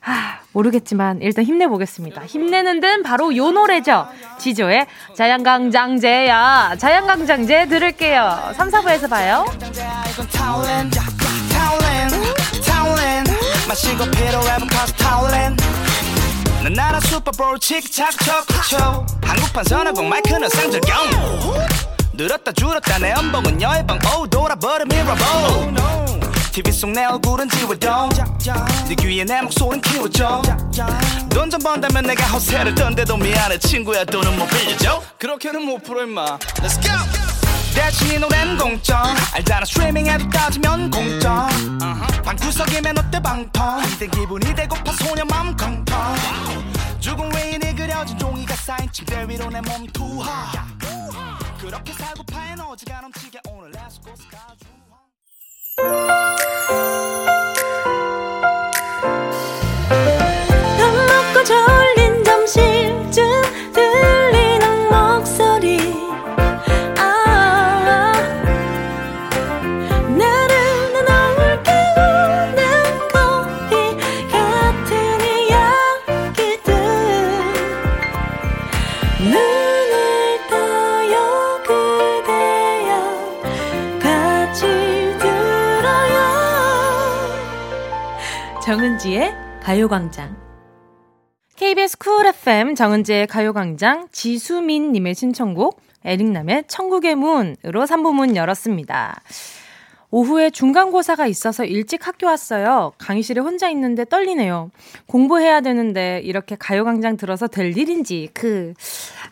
[0.01, 2.25] 아, 모르겠지만 일단 힘내보겠습니다.
[2.25, 4.07] 힘내는 데는 바로 요 노래죠.
[4.39, 6.75] 지조의 자양강장제야.
[6.77, 8.53] 자양강장제 들을게요.
[8.55, 9.45] 3, 4부에서 봐요.
[13.67, 15.55] 마시고 피로해본 커피 타올렌
[16.63, 20.95] 넌 나라 슈퍼볼 칙착 척척 한국판 선화공 마이크는 쌍절경
[22.13, 26.18] 늘었다 줄었다 내 연봉은 열방 오 돌아버린 미러볼
[26.61, 28.09] TV 속 내 얼굴은 지워도
[28.89, 30.41] 네 귀에 내 목소리는 키워줘
[31.29, 33.57] 돈좀 번다면 내가 허세를 던데도 미안해.
[33.59, 36.37] 친구야 돈은 못 빌려줘 그렇게는 못 풀어 임마.
[36.37, 36.91] Let's go!
[37.73, 39.01] 대신 이 노래는 공짜
[39.33, 42.23] 알잖아 스트리밍에도 따지면 공짜 uh-huh.
[42.23, 45.85] 방구석이면 어때 방통 이젠 기분이 되고파 소녀 맘 컹컹
[46.99, 50.51] 죽은 외인이 그려진 종이가 쌓인 침대 위로 내 몸이 투하.
[51.61, 54.68] 그렇게 살고파 에너지가 넘치게 오늘 Let's go 스카주
[55.87, 57.28] 啊。
[88.99, 89.33] 정은지의
[89.63, 90.35] 가요광장.
[91.55, 99.21] KBS 쿨 FM 정은지의 가요광장 지수민님의 신청곡 에릭남의 천국의 문으로 3부문 열었습니다.
[100.11, 102.93] 오후에 중간고사가 있어서 일찍 학교 왔어요.
[102.97, 104.71] 강의실에 혼자 있는데 떨리네요.
[105.05, 108.73] 공부해야 되는데 이렇게 가요광장 들어서 될 일인지 그,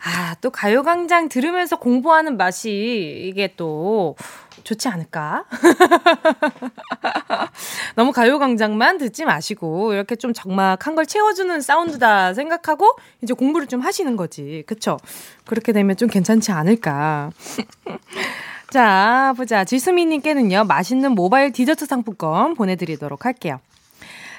[0.04, 4.16] 아, 또 가요광장 들으면서 공부하는 맛이 이게 또
[4.64, 5.44] 좋지 않을까?
[7.96, 14.16] 너무 가요광장만 듣지 마시고 이렇게 좀 적막한 걸 채워주는 사운드다 생각하고 이제 공부를 좀 하시는
[14.16, 14.64] 거지.
[14.66, 14.98] 그쵸?
[15.46, 17.30] 그렇게 되면 좀 괜찮지 않을까.
[18.70, 19.64] 자, 보자.
[19.64, 23.60] 지수미님께는요, 맛있는 모바일 디저트 상품권 보내드리도록 할게요.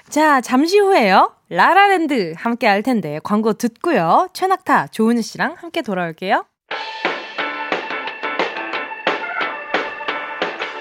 [0.08, 1.34] 자, 잠시 후에요.
[1.50, 4.28] 라라랜드 함께 할 텐데, 광고 듣고요.
[4.34, 6.46] 최낙타, 조은희 씨랑 함께 돌아올게요.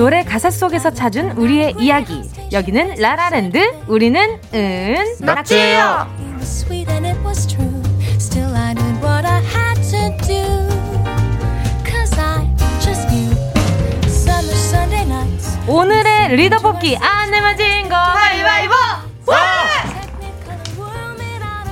[0.00, 2.22] 노래 가사 속에서 찾은 우리의 이야기.
[2.52, 3.58] 여기는 라라랜드.
[3.86, 6.06] 우리는 은 낙지예요.
[15.68, 18.74] 오늘의 리더 뽑기 안 내맞은 거 가위바위보.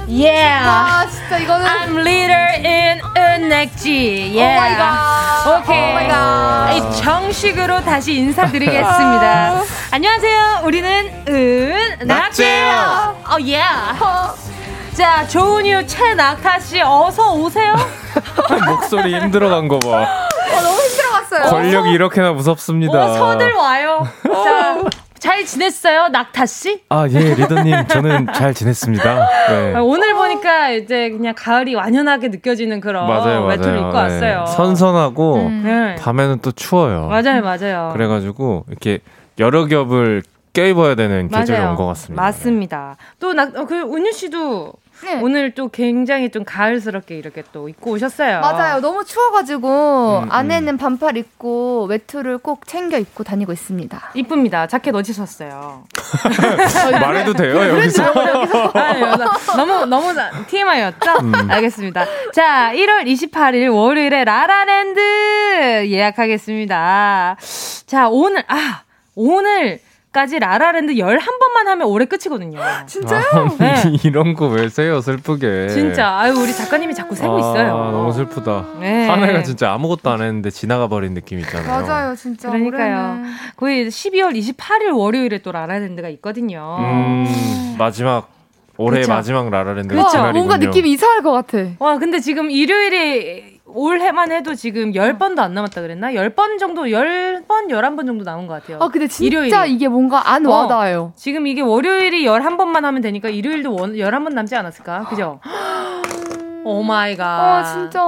[0.09, 0.65] Yeah.
[0.67, 1.67] 아, 진짜 이거는.
[1.67, 4.33] I'm leader in 은넥지.
[4.35, 4.57] Yeah.
[4.57, 5.69] Oh my god.
[5.69, 5.85] 오케이.
[5.85, 7.03] Oh my god.
[7.03, 9.61] 정식으로 다시 인사드리겠습니다.
[9.93, 10.61] 안녕하세요.
[10.65, 12.73] 우리는 은낙지예요.
[12.73, 13.99] 어, oh, yeah.
[14.97, 17.75] 자, 조은유 최낙타 씨 어서 오세요.
[18.67, 19.89] 목소리 힘들어간 거 봐.
[19.89, 21.51] 어, 너무 힘들어갔어요.
[21.51, 23.05] 권력이 이렇게나 무섭습니다.
[23.05, 24.09] 어, 서들 와요.
[24.25, 24.77] 자,
[25.19, 26.83] 잘 지냈어요, 낙타 씨?
[26.89, 29.29] 아, 예, 리더님, 저는 잘 지냈습니다.
[29.49, 29.75] 네.
[29.75, 33.89] 아, 오늘 보니까 이제 그냥 가을이 완연하게 느껴지는 그런 맞아요, 외투를 맞아요.
[33.89, 34.35] 입고 네.
[34.35, 34.47] 왔어요.
[34.57, 35.63] 선선하고 음.
[35.65, 35.95] 네.
[35.97, 37.07] 밤에는 또 추워요.
[37.09, 37.91] 맞아요, 맞아요.
[37.93, 39.01] 그래가지고 이렇게
[39.39, 42.23] 여러 겹을 껴입어야 되는 계절이 온 것 같습니다.
[42.23, 42.97] 맞습니다.
[43.21, 44.73] 또 나, 그 은유 씨도
[45.05, 45.21] 네.
[45.21, 48.41] 오늘 또 굉장히 좀 가을스럽게 이렇게 또 입고 오셨어요.
[48.41, 48.81] 맞아요.
[48.81, 50.29] 너무 추워가지고 음, 음.
[50.31, 54.11] 안에는 반팔 입고 외투를 꼭 챙겨 입고 다니고 있습니다.
[54.15, 54.67] 이쁩니다.
[54.67, 55.85] 자켓 어디 샀어요?
[57.01, 58.05] 말해도 돼요 여기서?
[58.75, 59.01] 아니,
[59.57, 60.15] 너무 너무
[60.49, 61.11] TMI였죠?
[61.23, 61.51] 음.
[61.51, 62.05] 알겠습니다.
[62.33, 65.01] 자, 1월 28일 월요일에 라라랜드
[65.87, 67.37] 예약하겠습니다.
[67.87, 68.83] 자, 오늘 아
[69.15, 69.81] 오늘
[70.19, 72.59] 까지 라라랜드 11번만 하면 올해 끝이거든요.
[72.87, 73.23] 진짜요?
[73.33, 73.75] 아, 네.
[74.03, 75.69] 이런 거 왜 세요, 슬프게.
[75.69, 76.19] 진짜.
[76.19, 77.73] 아유, 우리 작가님이 자꾸 세고 아, 있어요.
[77.93, 78.67] 너무 슬프다.
[78.81, 79.07] 네.
[79.07, 81.87] 한 해가 진짜 아무것도 안 했는데 지나가 버린 느낌 있잖아요.
[81.87, 82.49] 맞아요, 진짜.
[82.51, 82.97] 그러니까요.
[82.97, 83.25] 올해는.
[83.57, 86.79] 거의 12월 28일 월요일에 또 라라랜드가 있거든요.
[86.81, 88.29] 음, 마지막
[88.77, 90.33] 올해 마지막 라라랜드가 그쵸?
[90.33, 91.59] 뭔가 느낌이 이상할 것 같아.
[91.79, 96.11] 와, 근데 지금 일요일에 올해만 해도 지금 10번도 안 남았다 그랬나?
[96.13, 98.79] 10번 정도, 10번, 11번 정도 남은 것 같아요.
[98.81, 99.27] 아, 근데 진짜
[99.65, 99.75] 일요일이.
[99.75, 101.13] 이게 뭔가 안 어, 와닿아요.
[101.17, 105.05] 지금 이게 월요일이 11번만 하면 되니까 일요일도 원, 11번 남지 않았을까?
[105.05, 105.41] 그죠?
[106.65, 107.25] oh my god.
[107.27, 108.01] 아, 진짜.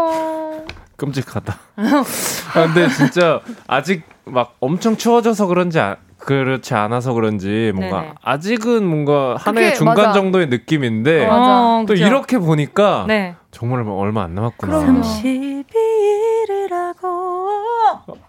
[0.97, 1.59] 끔찍하다.
[1.77, 5.97] 아, 근데 진짜 아직 막 엄청 추워져서 그런지 아,
[6.39, 8.14] 그렇지 않아서 그런지 뭔가 네네.
[8.22, 10.12] 아직은 뭔가 한 해 중간 맞아.
[10.12, 12.07] 정도의 느낌인데 어, 또 그쵸?
[12.07, 13.35] 이렇게 보니까 네.
[13.51, 14.78] 정말 얼마 안 남았구나.
[14.78, 17.49] 그럼 12일을 하고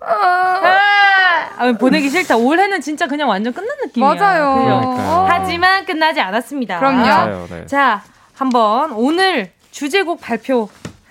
[0.01, 2.37] 아, 보내기 싫다.
[2.37, 4.15] 올해는 진짜 그냥 완전 끝난 느낌이야.
[4.15, 5.25] 맞아요.
[5.29, 6.79] 하지만 끝나지 않았습니다.
[6.79, 6.97] 그럼요.
[7.05, 7.65] 맞아요, 네.
[7.67, 8.01] 자,
[8.33, 10.69] 한번 오늘 주제곡 발표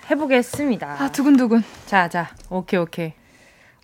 [0.09, 0.97] 해 보겠습니다.
[0.99, 1.63] 아, 두근두근.
[1.85, 2.27] 자, 자.
[2.49, 3.13] 오케이, 오케이.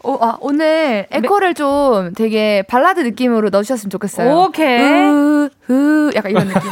[0.07, 4.43] 오, 어, 아, 오늘 에코를 좀 되게 발라드 느낌으로 넣어주셨으면 좋겠어요.
[4.45, 4.79] 오케이.
[4.81, 6.61] 으, 으, 약간 이런 느낌.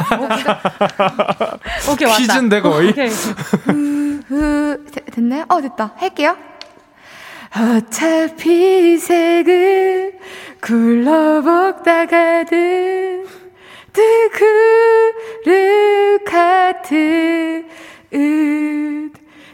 [1.92, 2.18] 오케이, 왔다.
[2.18, 2.88] 퀴즈인데 거의.
[2.92, 3.08] 오케이.
[3.08, 5.44] 으, 으, 됐나요?
[5.48, 5.92] 어, 됐다.
[5.96, 6.34] 할게요.
[7.54, 10.14] 어차피 색을
[10.62, 12.06] 굴러먹다가든
[15.44, 17.68] 뜨그르 같은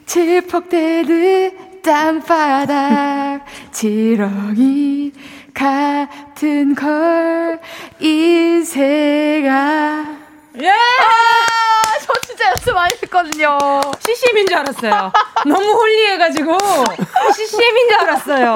[0.07, 5.12] 질퍽대는 땅바닥 지렁이
[5.53, 7.61] 같은 걸
[8.01, 9.03] 인생아.
[10.61, 10.69] 예!
[10.69, 10.75] 아,
[12.05, 13.59] 저 진짜 연습 많이 했거든요.
[14.01, 15.13] CCM인 줄 알았어요.
[15.47, 16.59] 너무 holy해가지고
[17.35, 18.53] CCM인 줄 알았어요.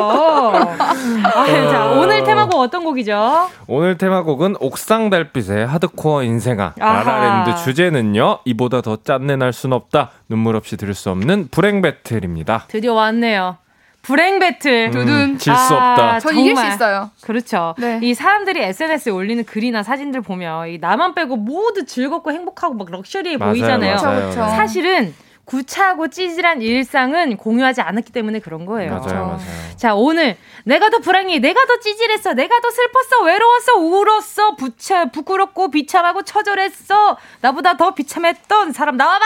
[1.24, 3.50] 아, 자, 오늘 테마곡 어떤 곡이죠?
[3.66, 6.74] 오늘 테마곡은 옥상 달빛의 하드코어 인생아.
[6.80, 7.02] 아하.
[7.02, 8.40] 라라랜드 주제는요.
[8.44, 10.10] 이보다 더 짠내 날 순 없다.
[10.28, 12.64] 눈물 없이 들을 수 없는 불행 배틀입니다.
[12.68, 13.56] 드디어 왔네요.
[14.06, 14.92] 불행 배틀.
[14.92, 15.08] 두둔.
[15.08, 16.20] 음, 질수 아, 없다.
[16.20, 17.10] 저 이길 수 있어요.
[17.22, 17.74] 그렇죠.
[17.76, 17.98] 네.
[18.02, 23.36] 이 사람들이 SNS에 올리는 글이나 사진들 보면 이 나만 빼고 모두 즐겁고 행복하고 막 럭셔리해
[23.36, 23.96] 맞아요, 보이잖아요.
[23.96, 24.20] 맞아요.
[24.20, 24.36] 그렇죠.
[24.54, 25.12] 사실은
[25.44, 28.92] 구차하고 찌질한 일상은 공유하지 않았기 때문에 그런 거예요.
[28.92, 29.40] 맞아요, 맞아요.
[29.76, 35.70] 자, 오늘 내가 더 불행해, 내가 더 찌질했어, 내가 더 슬펐어, 외로웠어, 울었어, 부차, 부끄럽고
[35.72, 39.24] 비참하고 처절했어, 나보다 더 비참했던 사람 나와봐!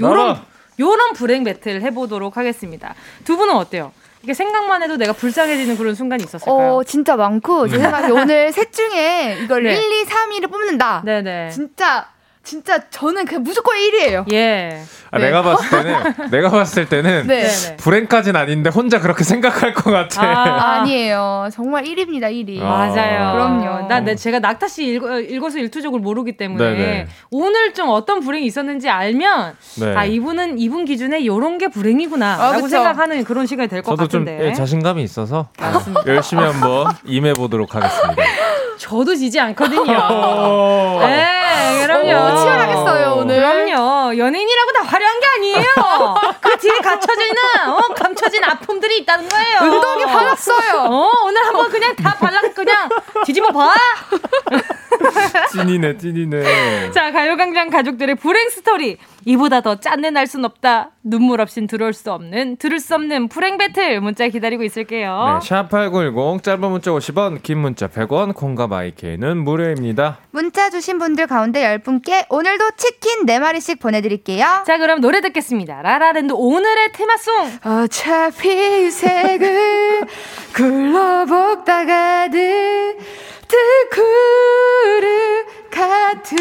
[0.00, 0.40] 요런,
[0.80, 2.94] 요런 불행 배틀 해보도록 하겠습니다.
[3.24, 3.92] 두 분은 어때요?
[4.26, 6.74] 이게 생각만 해도 내가 불쌍해지는 그런 순간이 있었을까요?
[6.74, 9.76] 어, 진짜 많고 제 생각에 오늘 셋 중에 이걸 네.
[9.76, 11.02] 1, 2, 3, 2를 뽑는다.
[11.04, 11.50] 네네.
[11.50, 12.08] 진짜
[12.46, 14.32] 진짜 저는 그냥 무조건 1위예요.
[14.32, 14.80] 예.
[15.10, 15.26] 아, 네.
[15.26, 17.48] 내가 봤을 때는 내가 봤을 때는 네.
[17.78, 20.22] 불행까지는 아닌데 혼자 그렇게 생각할 것 같아.
[20.22, 22.30] 아, 니에요 정말 1위입니다.
[22.30, 22.60] 1위.
[22.62, 22.64] 아.
[22.64, 23.32] 맞아요.
[23.32, 23.88] 그럼요.
[23.88, 27.08] 나, 내 제가 낙타 씨 읽어, 읽어서 일투족을 모르기 때문에 네네.
[27.32, 29.94] 오늘 좀 어떤 불행이 있었는지 알면 네.
[29.96, 34.30] 아 이분은 이분 기준에 요런 게 불행이구나라고 아, 생각하는 그런 시간이 될 것 같은데.
[34.32, 35.48] 저도 좀 예, 자신감이 있어서
[36.06, 38.22] 열심히 한번 임해 보도록 하겠습니다.
[38.76, 39.84] 저도 지지 않거든요.
[41.06, 42.32] 네, 그럼요.
[42.34, 43.36] 오, 치열하겠어요, 오늘.
[43.36, 43.65] 그럼요.
[44.16, 45.64] 연예인이라고 다 화려한 게 아니에요.
[46.40, 47.36] 그 뒤에 갖춰져 있는,
[47.68, 49.58] 어, 감춰진 아픔들이 있다는 거예요.
[49.74, 50.80] 운동이 화났어요.
[50.82, 52.88] 어, 오늘 한번 그냥 다 발라, 그냥
[53.24, 53.74] 뒤집어 봐.
[55.52, 56.90] 찐이네, 찐이네.
[56.92, 58.98] 자, 가요광장 가족들의 불행 스토리.
[59.28, 60.90] 이보다 더 짠내 날 순 없다.
[61.02, 65.40] 눈물 없인 들어올 수 없는, 들을 수 없는 불행 배틀 문자 기다리고 있을게요.
[65.42, 70.18] 네, 샵8910 짧은 문자 50원, 긴 문자 100원, 콩과 마이케이는 무료입니다.
[70.30, 74.62] 문자 주신 분들 가운데 10분께 오늘도 치킨 4마리씩 보내드릴게요.
[74.66, 75.82] 자, 그럼 노래 듣겠습니다.
[75.82, 77.58] 라라랜드 오늘의 테마송.
[77.64, 80.04] 어차피 색을
[80.54, 82.36] 굴러먹다가는
[83.48, 85.06] 뜨구르
[85.70, 86.36] 같은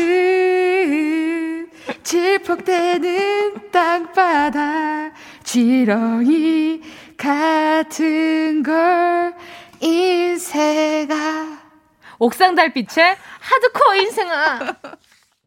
[2.03, 5.13] 질퍽대는 땅바닥
[5.43, 6.81] 지렁이
[7.17, 9.33] 같은 걸
[9.81, 11.59] 인생아
[12.19, 14.75] 옥상 달빛의 하드코어 인생아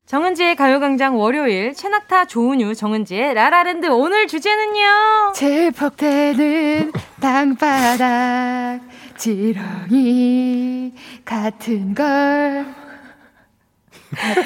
[0.08, 8.80] 정은지의 가요광장 월요일 최낙타 조은유 정은지의 라라랜드 오늘 주제는요 질퍽대는 땅바닥
[9.18, 10.94] 지렁이
[11.26, 12.64] 같은 걸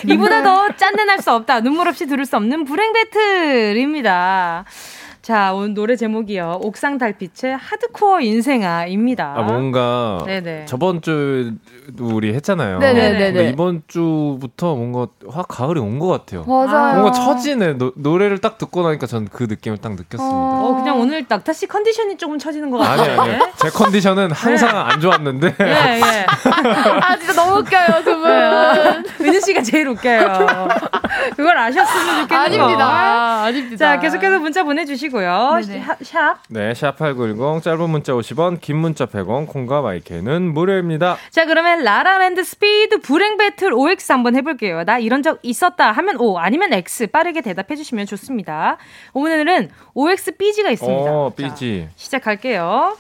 [0.09, 1.61] 이보다 더 짠내 날 수 없다.
[1.61, 4.65] 눈물 없이 들을 수 없는 불행 배틀입니다.
[5.23, 6.59] 자, 오늘 노래 제목이요.
[6.65, 9.35] 옥상 달빛의 하드코어 인생아입니다.
[9.37, 10.65] 아, 뭔가 네네.
[10.67, 12.81] 저번 주도 우리 했잖아요.
[12.81, 13.51] 네네네.
[13.51, 16.45] 이번 주부터 뭔가 확 가을이 온 것 같아요.
[16.45, 16.95] 맞아요.
[17.01, 17.75] 뭔가 처지네.
[17.75, 20.25] 노, 노래를 딱 듣고 나니까 전 그 느낌을 딱 느꼈습니다.
[20.37, 23.21] 어, 그냥 오늘 낙타 씨 컨디션이 조금 처지는 것 같아요.
[23.21, 23.49] 아니, 아니요.
[23.57, 24.77] 제 컨디션은 항상 네.
[24.79, 25.55] 안 좋았는데.
[25.63, 25.65] 예,
[26.01, 26.27] 예.
[27.01, 29.27] 아, 진짜 너무 웃겨요, 두 분.
[29.29, 30.69] 은유 씨가 제일 웃겨요.
[31.31, 32.85] 그걸 아셨으면 좋겠는 아닙니다.
[32.85, 33.77] 아, 아닙니다.
[33.77, 35.61] 자, 계속해서 문자 보내주시고 보내주시고요.
[35.67, 35.85] 네네.
[36.03, 36.39] 샵.
[36.49, 41.17] 네, 샵8910 짧은 문자 50원, 긴 문자 100원, 콩과 마이크는 무료입니다.
[41.31, 44.85] 자, 그러면 라라랜드 스피드 불행 배틀 OX 한번 해볼게요.
[44.85, 48.79] 나 이런 적 있었다 하면 O 아니면 X 빠르게 대답해 주시면 좋습니다.
[49.13, 51.11] 오늘은 OX BG가 있습니다.
[51.11, 51.87] 어, BG.
[51.89, 52.97] 자, 시작할게요.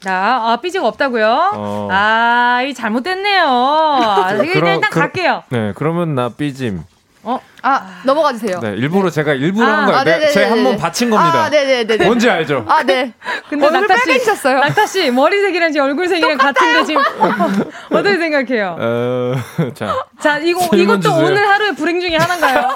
[0.00, 1.50] 자, 아, 삐지가 없다고요?
[1.54, 1.88] 어.
[1.90, 3.44] 아, 이 잘못됐네요.
[3.46, 5.42] 아, 일단, 일단 갈게요.
[5.50, 6.82] 네, 그러면 나 삐짐.
[7.22, 7.38] 어?
[7.62, 8.58] 아, 넘어가 주세요.
[8.60, 9.98] 네, 일부러 제가 일부러 아, 한 거예요.
[9.98, 11.44] 아, 네, 제가 한번 바친 겁니다.
[11.44, 12.04] 아, 네네네.
[12.04, 12.64] 뭔지 알죠?
[12.66, 13.12] 아, 네.
[13.48, 17.02] 근데 낙타 씨, 낙타 씨 머리색이랑 얼굴색이랑 같은데 지금
[17.92, 18.76] 어떻게 생각해요?
[18.78, 19.34] 어,
[19.74, 21.26] 자, 자 이거 이것도 주세요.
[21.26, 22.74] 오늘 하루의 불행 중에 하나인가요?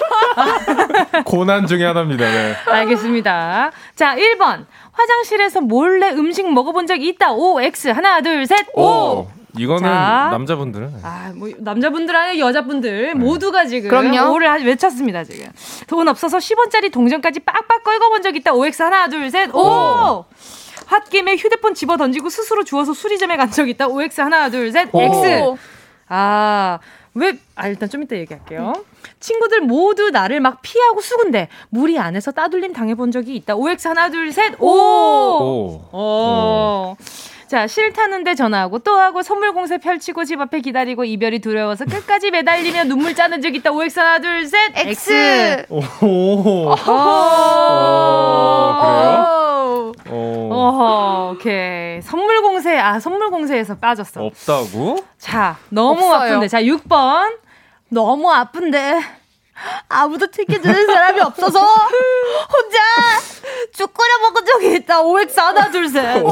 [1.25, 2.25] 고난 중에 하나입니다.
[2.25, 2.57] 네.
[2.67, 3.73] 알겠습니다.
[3.97, 7.33] 자, 1번 화장실에서 몰래 음식 먹어본 적 있다.
[7.33, 8.67] O X 하나 둘 셋.
[8.75, 8.83] 오.
[8.83, 9.44] 오.
[9.57, 13.15] 이거는 자, 남자분들은 아, 뭐 남자분들 아니라 여자분들 네.
[13.15, 14.33] 모두가 지금 그럼요.
[14.33, 15.47] 오를 외쳤습니다, 지금.
[15.87, 18.53] 돈 없어서 10원짜리 동전까지 빡빡 걸고 본적 있다.
[18.53, 19.55] OX 하나, 둘, 셋.
[19.55, 19.61] 오!
[19.61, 20.25] 오!
[20.91, 23.87] 홧김에 휴대폰 집어 던지고 스스로 주워서 수리점에 간 적 있다.
[23.89, 24.89] OX 하나, 둘, 셋.
[24.93, 25.01] 오.
[25.01, 25.57] X.
[26.09, 26.79] 아,
[27.15, 28.73] 왜, 아, 일단 좀 이따 얘기할게요.
[29.21, 33.55] 친구들 모두 나를 막 피하고 수군데 무리 안에서 따돌림 당해본 적이 있다.
[33.55, 34.55] OX 하나, 둘, 셋.
[34.59, 34.69] 오!
[34.69, 35.89] 오.
[35.93, 35.99] 오.
[35.99, 36.97] 오.
[37.47, 42.85] 자, 싫다는데 전화하고 또 하고 선물 공세 펼치고 집 앞에 기다리고 이별이 두려워서 끝까지 매달리며
[42.85, 43.71] 눈물 짜는 적 있다.
[43.71, 44.73] OX 하나, 둘, 셋.
[44.77, 45.67] X.
[45.69, 45.79] 오.
[45.79, 46.69] 오.
[46.69, 46.71] 오.
[46.73, 46.75] 오.
[48.81, 49.93] 그래요?
[50.11, 50.49] 오.
[50.53, 52.01] 어, 오케이.
[52.03, 54.25] 선물 공세, 아, 선물 공세에서 빠졌어.
[54.25, 54.99] 없다고?
[55.19, 56.31] 자, 너무 없어요.
[56.31, 56.49] 아픈데.
[56.49, 57.39] 자, 6번.
[57.91, 59.01] 너무 아픈데.
[59.89, 62.79] 아무도 챙겨주는 사람이 없어서 혼자
[63.73, 65.03] 죽 끓여 먹은 적이 있다.
[65.03, 66.23] OX 하나 둘 셋.
[66.23, 66.29] 오~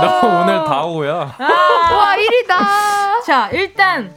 [0.00, 1.36] 나 오늘 다오야.
[1.38, 3.24] 아~ 와 1위다.
[3.24, 4.12] 자 일단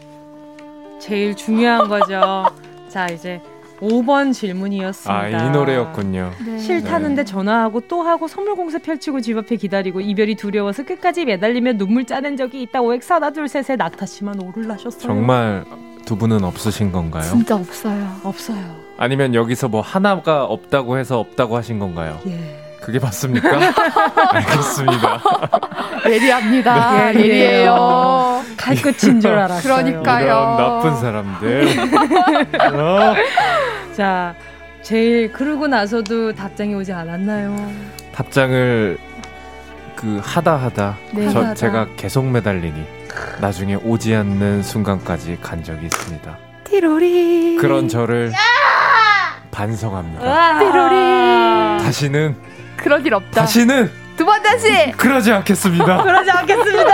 [0.99, 2.45] 제일 중요한 거죠.
[2.89, 3.41] 자 이제
[3.81, 5.11] 5번 질문이었습니다.
[5.11, 6.31] 아, 이 노래였군요.
[6.45, 6.59] 네.
[6.59, 7.25] 싫다는데 네.
[7.25, 12.37] 전화하고 또 하고 선물 공세 펼치고 집 앞에 기다리고 이별이 두려워서 끝까지 매달리며 눈물 짜낸
[12.37, 12.81] 적이 있다.
[12.81, 15.01] OX 하나 둘 셋에 낙타 씨만 오를라셨어요.
[15.01, 15.65] 정말
[16.05, 17.23] 두 분은 없으신 건가요?
[17.23, 18.07] 진짜 없어요.
[18.23, 18.59] 없어요.
[18.97, 22.19] 아니면 여기서 뭐 하나가 없다고 해서 없다고 하신 건가요?
[22.27, 22.57] 예.
[22.81, 23.49] 그게 맞습니까?
[24.33, 25.21] 알겠습니다.
[26.07, 27.11] 예리합니다.
[27.11, 28.41] 네, 예리해요.
[28.57, 29.61] 칼끝인 줄 알았어요.
[29.61, 30.25] 그러니까요.
[30.25, 31.67] 이런 나쁜 사람들.
[32.79, 33.15] 어?
[33.95, 34.33] 자,
[34.81, 37.55] 제일 그러고 나서도 답장이 오지 않았나요?
[38.13, 38.97] 답장을
[39.95, 41.53] 그 하다 하다 네, 저 하다.
[41.53, 42.83] 제가 계속 매달리니
[43.39, 46.37] 나중에 오지 않는 순간까지 간 적이 있습니다.
[46.65, 47.57] 띠로리.
[47.59, 48.31] 그런 저를
[49.51, 50.59] 반성합니다.
[50.59, 51.83] 띠로리.
[51.83, 52.35] 다시는
[52.77, 53.41] 그런 일 없다.
[53.41, 56.01] 다시는 두 번 다시 그러지 않겠습니다.
[56.03, 56.89] 그러지 않겠습니다.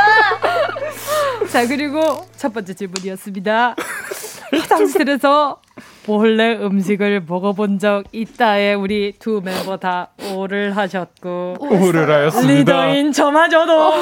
[1.51, 3.76] 자 그리고 첫 번째 질문이었습니다.
[4.51, 5.59] 화장실에서
[6.08, 12.53] 몰래 음식을 먹어본 적 있다에 우리 두 멤버 다 오를 하셨고 오를 하였습니다.
[12.53, 13.93] 리더인 저마저도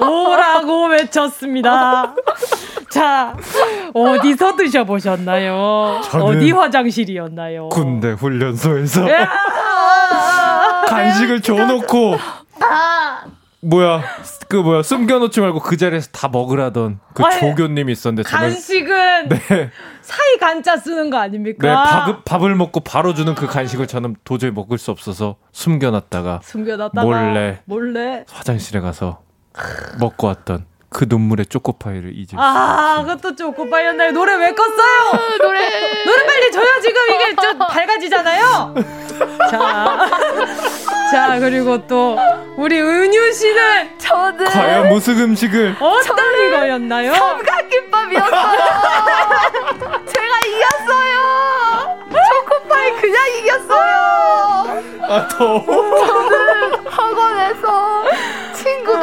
[0.00, 2.14] 오라고 외쳤습니다.
[2.90, 3.36] 자
[3.94, 6.00] 어디서 드셔보셨나요?
[6.20, 7.68] 어디 화장실이었나요?
[7.68, 9.06] 군대 훈련소에서
[10.88, 12.16] 간식을 줘놓고
[13.60, 14.02] 뭐야
[14.54, 19.38] 그 뭐야 숨겨놓지 말고 그 자리에서 다 먹으라던 그 아니, 조교님이 있었는데 저는 간식은 네.
[20.00, 21.66] 사이 간자 쓰는 거 아닙니까?
[21.66, 27.04] 네 밥, 밥을 먹고 바로 주는 그 간식을 저는 도저히 먹을 수 없어서 숨겨놨다가 숨겨놨다가
[27.04, 29.22] 몰래 몰래 화장실에 가서
[29.98, 34.12] 먹고 왔던 그 눈물의 초코파이를 잊을 아, 그것도 초코파이였나요?
[34.12, 35.38] 노래 왜 껐어요?
[35.42, 36.66] 노래 노래 빨리 줘요.
[36.80, 38.74] 지금 이게 좀 밝아지잖아요.
[39.50, 40.08] 자,
[41.10, 42.18] 자 그리고 또
[42.56, 46.16] 우리 은유 씨는 저는 과연 무슨 음식을 어떤
[46.50, 47.14] 거였나요?
[47.14, 48.32] 삼각김밥이었어요.
[50.06, 51.98] 제가 이겼어요.
[52.10, 54.82] 초코파이 그냥 이겼어요.
[55.02, 56.06] 아 더워.
[56.06, 58.03] 저는 학원에서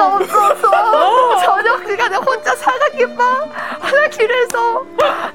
[0.02, 3.50] 친구가 없어서 저녁 시간에 혼자 사각김밥
[3.80, 4.82] 화장실에서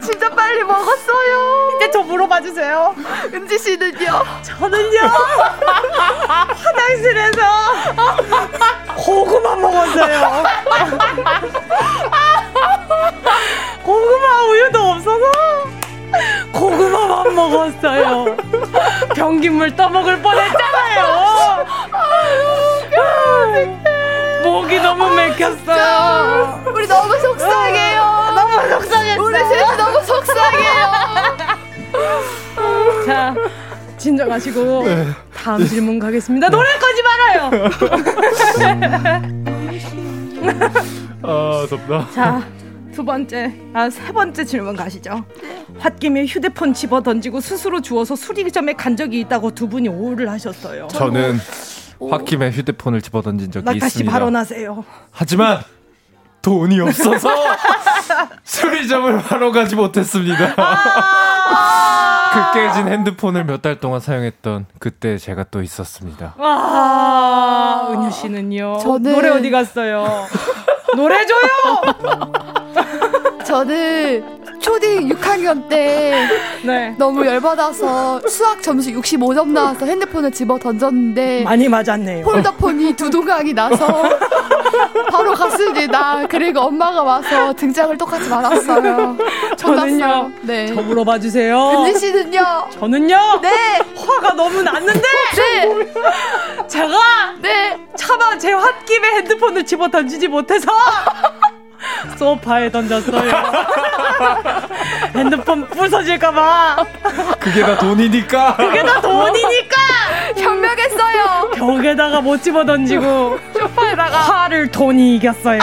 [0.02, 1.70] 진짜 빨리 먹었어요.
[1.76, 2.94] 이제 저 물어봐 주세요.
[3.32, 4.24] 은지 씨는요?
[4.42, 4.98] 저는요
[6.64, 7.42] 화장실에서
[8.96, 10.42] 고구마 먹었어요.
[13.84, 15.24] 고구마 우유도 없어서
[16.52, 18.36] 고구마만 먹었어요.
[19.14, 21.66] 변기물 떠먹을 뻔했잖아요.
[24.46, 26.62] 목이 너무 맥혔어요.
[26.72, 28.00] 우리 너무 속상해요.
[28.34, 29.24] 너무 속상했어요.
[29.24, 30.86] 우리 셋이 너무 속상해요.
[33.06, 33.34] 자,
[33.98, 35.06] 진정하시고 네.
[35.34, 36.48] 다음 질문 가겠습니다.
[36.48, 37.50] 노래 꺼지 말아요.
[41.22, 42.08] 아, 덥다.
[42.14, 42.42] 자,
[42.92, 45.24] 두 번째, 아, 세 번째 질문 가시죠.
[45.82, 50.86] 홧김에 휴대폰 집어 던지고 스스로 주워서 수리점에 간 적이 있다고 두 분이 오를 하셨어요.
[50.88, 51.38] 저는
[52.00, 53.84] 홧김에 휴대폰을 집어 던진 적이 있습니다.
[53.86, 54.84] 다시 발언하세요.
[55.10, 55.60] 하지만
[56.42, 57.28] 돈이 없어서
[58.44, 60.54] 수리점을 바로 가지 못했습니다.
[60.56, 66.34] 아~ 그 깨진 핸드폰을 몇 달 동안 사용했던 그때 제가 또 있었습니다.
[66.38, 68.78] 아, 은유 씨는요?
[68.78, 70.06] 저는 노래 어디 갔어요?
[70.94, 72.32] 노래 줘요!
[73.44, 76.26] 저는 초딩 6학년 때
[76.64, 76.92] 네.
[76.98, 82.24] 너무 열받아서 수학 점수 65점 나와서 핸드폰을 집어 던졌는데 많이 맞았네요.
[82.24, 83.86] 폴더폰이 두둥강이 나서
[85.12, 86.26] 바로 갔습니다.
[86.28, 89.16] 그리고 엄마가 와서 등장을 똑같이 말았어요.
[89.56, 90.32] 저는요.
[90.42, 90.66] 네.
[90.74, 91.84] 저 물어봐 주세요.
[91.86, 92.66] 은지 씨는요?
[92.70, 93.38] 저는요.
[93.42, 93.78] 네.
[93.96, 95.00] 화가 너무 났는데.
[95.36, 96.66] 네.
[96.66, 97.78] 제가 네.
[97.94, 100.66] 차마 제 홧김에 핸드폰을 집어 던지지 못해서
[102.18, 103.30] 소파에 던졌어요.
[105.14, 106.86] 핸드폰 부서질까봐.
[107.40, 108.56] 그게 다 돈이니까.
[108.56, 109.76] 그게 다 돈이니까.
[110.36, 111.50] 현명했어요.
[111.54, 115.58] 벽에다가 못 집어 던지고 소파에다가 화를 돈이 이겼어요.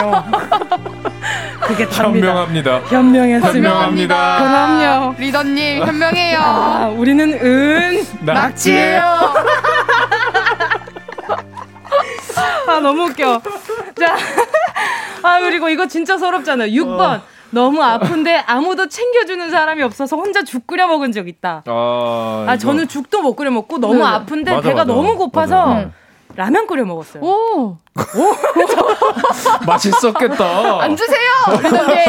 [1.62, 2.28] 그게 답니다.
[2.28, 2.80] 현명합니다.
[2.88, 3.68] 현명했습니다.
[3.70, 4.38] 현명합니다.
[4.38, 5.14] 그럼요.
[5.18, 6.38] 리더님 현명해요.
[6.40, 9.34] 아, 우리는 은 낙지예요.
[12.66, 13.42] 아 너무 웃겨.
[13.98, 14.16] 자,
[15.22, 16.68] 아 그리고 이거 진짜 서럽잖아요.
[16.70, 17.00] 6번.
[17.00, 17.33] 어.
[17.54, 21.62] 너무 아픈데 아무도 챙겨주는 사람이 없어서 혼자 죽 끓여 먹은 적 있다.
[21.66, 24.04] 아, 아 저는 죽도 못 끓여 먹고 너무 네.
[24.04, 24.92] 아픈데 맞아, 배가 맞아.
[24.92, 25.90] 너무 고파서 맞아.
[26.36, 27.22] 라면 끓여 먹었어요.
[27.22, 27.76] 오.
[27.76, 27.76] 오.
[29.66, 30.82] 맛있었겠다.
[30.82, 31.18] 안 주세요.
[31.56, 32.04] 그랬는데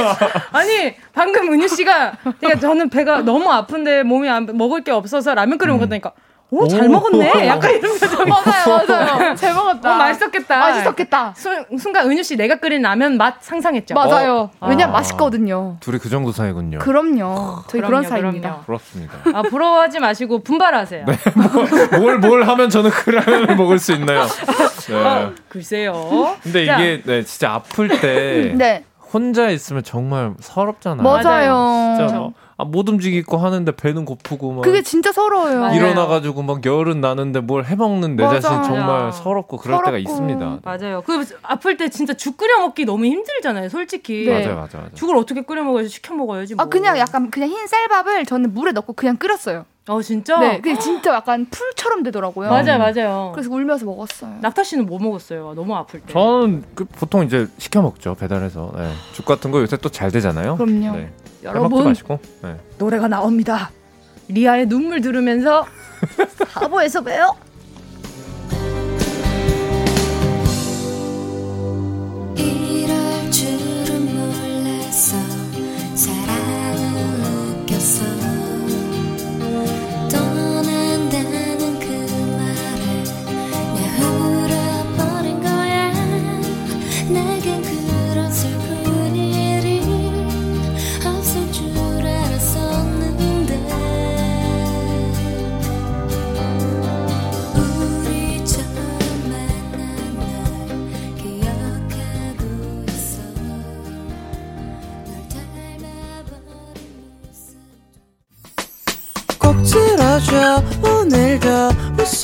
[0.52, 5.60] 아니 방금 은유 씨가 그러니까 저는 배가 너무 아픈데 몸이 안, 먹을 게 없어서 라면
[5.60, 5.78] 끓여 음.
[5.78, 6.12] 먹었다니까.
[6.56, 7.48] 오, 잘 먹었네.
[7.48, 9.36] 약간 이런 거 맞아요, 맞아요.
[9.36, 9.94] 잘 먹었다.
[9.94, 10.58] 어, 맛있었겠다.
[10.60, 11.34] 맛있었겠다.
[11.36, 13.94] 순, 순간 은유 씨 내가 끓인 라면 맛 상상했죠.
[13.94, 14.50] 맞아요.
[14.60, 14.68] 어.
[14.68, 14.90] 왜냐 아.
[14.90, 15.78] 맛있거든요.
[15.82, 16.80] 둘이 그 정도 사이군요.
[16.80, 17.64] 그럼요.
[17.68, 18.50] 저희 그럼요, 그런 사이입니다.
[18.50, 18.64] 그럼요.
[18.66, 19.14] 부럽습니다.
[19.34, 21.06] 아 부러워하지 마시고 분발하세요.
[21.06, 21.18] 네.
[22.00, 24.26] 뭘, 뭘 하면 저는 그 라면을 먹을 수 있나요?
[24.88, 24.96] 네.
[24.96, 26.38] 아, 글쎄요.
[26.42, 26.78] 근데 자.
[26.80, 28.84] 이게 네, 진짜 아플 때 네.
[29.14, 31.04] 혼자 있으면 정말 서럽잖아요.
[31.04, 31.96] 맞아요.
[31.98, 35.76] 진짜 뭐 아, 못 움직이고 하는데 배는 고프고 막 그게 진짜 서러워요.
[35.76, 38.40] 일어나가지고 막 열은 나는데 뭘 해먹는 내 맞아요.
[38.40, 39.86] 자신 정말 서럽고 그럴 서럽고.
[39.88, 40.60] 때가 있습니다.
[40.64, 41.02] 맞아요.
[41.06, 44.26] 그 아플 때 진짜 죽 끓여 먹기 너무 힘들잖아요, 솔직히.
[44.26, 44.32] 네.
[44.40, 44.90] 맞아요, 맞아요, 맞아요.
[44.94, 46.54] 죽을 어떻게 끓여 먹어야지 시켜 먹어야지.
[46.54, 46.66] 아, 뭐.
[46.66, 49.66] 아 그냥 약간 그냥 흰 쌀밥을 저는 물에 넣고 그냥 끓였어요.
[49.88, 50.40] 어 진짜?
[50.40, 52.50] 네, 그게 진짜 약간 풀처럼 되더라고요.
[52.50, 53.32] 맞아요, 맞아요.
[53.36, 54.38] 그래서 울면서 먹었어요.
[54.42, 55.54] 낙타 씨는 뭐 먹었어요?
[55.56, 56.14] 너무 아플 때.
[56.14, 58.72] 저는 그 보통 이제 시켜 먹죠 배달해서.
[58.78, 58.92] 네.
[59.14, 60.56] 죽 같은 거 요새 또 잘 되잖아요.
[60.56, 60.96] 그럼요.
[60.98, 61.12] 네.
[61.46, 62.20] 여러분 마시고.
[62.44, 62.56] 네.
[62.78, 63.72] 노래가 나옵니다.
[64.28, 65.66] 리아의 눈물 들으면서
[66.50, 67.36] 사보에서 봬요.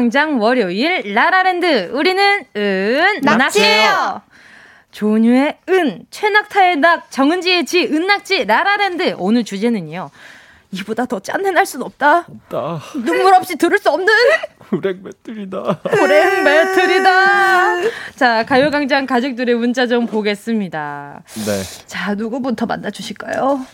[0.00, 4.22] 가요광장 월요일 라라랜드 우리는 은 낙지예요.
[4.90, 9.14] 조뉴의 은, 최낙타의 낙, 정은지의 지, 은낙지, 라라랜드.
[9.18, 10.10] 오늘 주제는요.
[10.72, 12.26] 이보다 더 짠내 날 순 없다.
[12.28, 12.80] 없다.
[13.04, 14.06] 눈물 없이 들을 수 없는
[14.70, 15.80] 불행 배틀이다.
[15.82, 17.90] 불행 배틀이다.
[18.16, 21.22] 자, 가요광장 가족들의 문자 좀 보겠습니다.
[21.46, 21.62] 네.
[21.86, 23.64] 자, 누구부터 만나주실까요?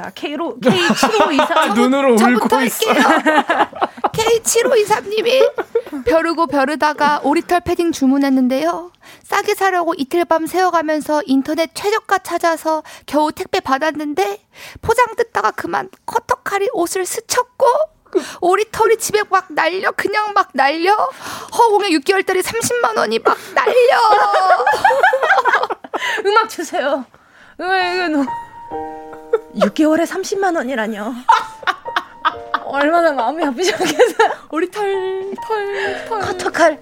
[0.00, 1.74] 자, K로, K7523.
[1.76, 2.90] 눈으로 울고 있어.
[4.12, 5.52] K7523님이
[6.06, 8.92] 벼르고 벼르다가 오리털 패딩 주문했는데요.
[9.24, 14.42] 싸게 사려고 이틀 밤 새워가면서 인터넷 최저가 찾아서 겨우 택배 받았는데
[14.80, 17.66] 포장 뜯다가 그만 커터칼이 옷을 스쳤고
[18.40, 23.98] 오리털이 집에 막 날려 그냥 막 날려 허공에 6개월짜리 30만 원이 막 날려
[26.26, 27.04] 음악 주세요
[27.60, 28.26] 음악 이거 너무
[29.56, 31.12] 6개월에 30만 원이라뇨.
[32.64, 34.30] 얼마나 마음이 아프셨겠어요.
[34.50, 36.20] 우리 털, 털, 털.
[36.20, 36.80] 커터칼.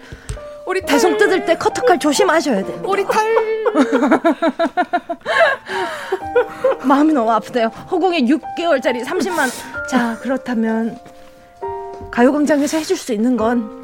[0.67, 2.83] 우리 배송 뜯을 때 커터칼 조심하셔야 돼요.
[2.85, 3.65] 우리 털.
[6.85, 7.69] 마음이 너무 아프대요.
[7.91, 9.51] 허공에 6개월짜리 30만 원.
[9.89, 10.99] 자, 그렇다면
[12.11, 13.79] 가요광장에서 해줄 수 있는 건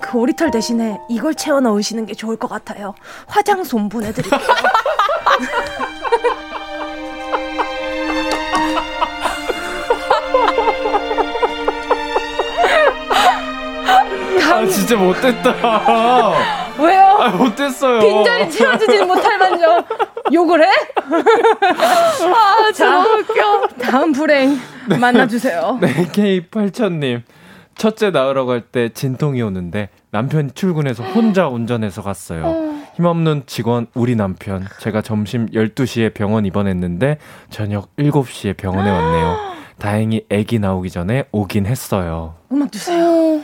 [0.00, 2.94] 그 오리털 대신에 이걸 채워 넣으시는 게 좋을 것 같아요.
[3.26, 4.38] 화장솜 보내드릴게요.
[14.86, 15.52] 진짜 못됐다.
[16.78, 17.00] 왜요?
[17.18, 17.98] 아 못됐어요.
[17.98, 19.84] 빈자리 채워주지 못할 만요
[20.32, 20.68] 욕을 해?
[21.02, 23.68] 아, 자, 웃겨.
[23.82, 24.56] 다음 불행
[24.88, 24.96] 네.
[24.96, 25.78] 만나주세요.
[25.80, 27.22] 네, K8000님.
[27.74, 32.42] 첫째 낳으러 갈 때 진통이 오는데 남편이 출근해서 혼자 운전해서 갔어요.
[32.46, 32.82] 어.
[32.94, 34.66] 힘없는 직원 우리 남편.
[34.80, 37.18] 제가 점심 12시에 병원 입원했는데
[37.50, 39.36] 저녁 7시에 병원에 왔네요.
[39.80, 42.34] 다행히 아기 나오기 전에 오긴 했어요.
[42.52, 43.40] 음악 주세요.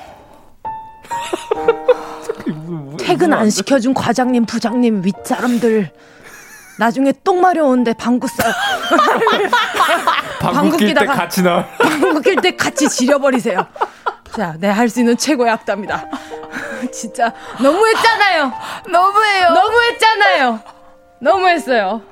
[2.98, 5.90] 퇴근 안 시켜준 과장님, 부장님, 윗사람들.
[6.78, 8.52] 나중에 똥 마려운데 방구 싸.
[10.40, 11.66] 방구 낄때 같이 나.
[11.78, 13.66] 방구 낄 때 같이 지려버리세요.
[14.34, 16.06] 자, 네, 할수 있는 최고의 악답니다.
[16.92, 18.52] 진짜 너무했잖아요.
[18.88, 19.50] 너무해요.
[19.50, 20.60] 너무했잖아요.
[21.20, 22.02] 너무했어요.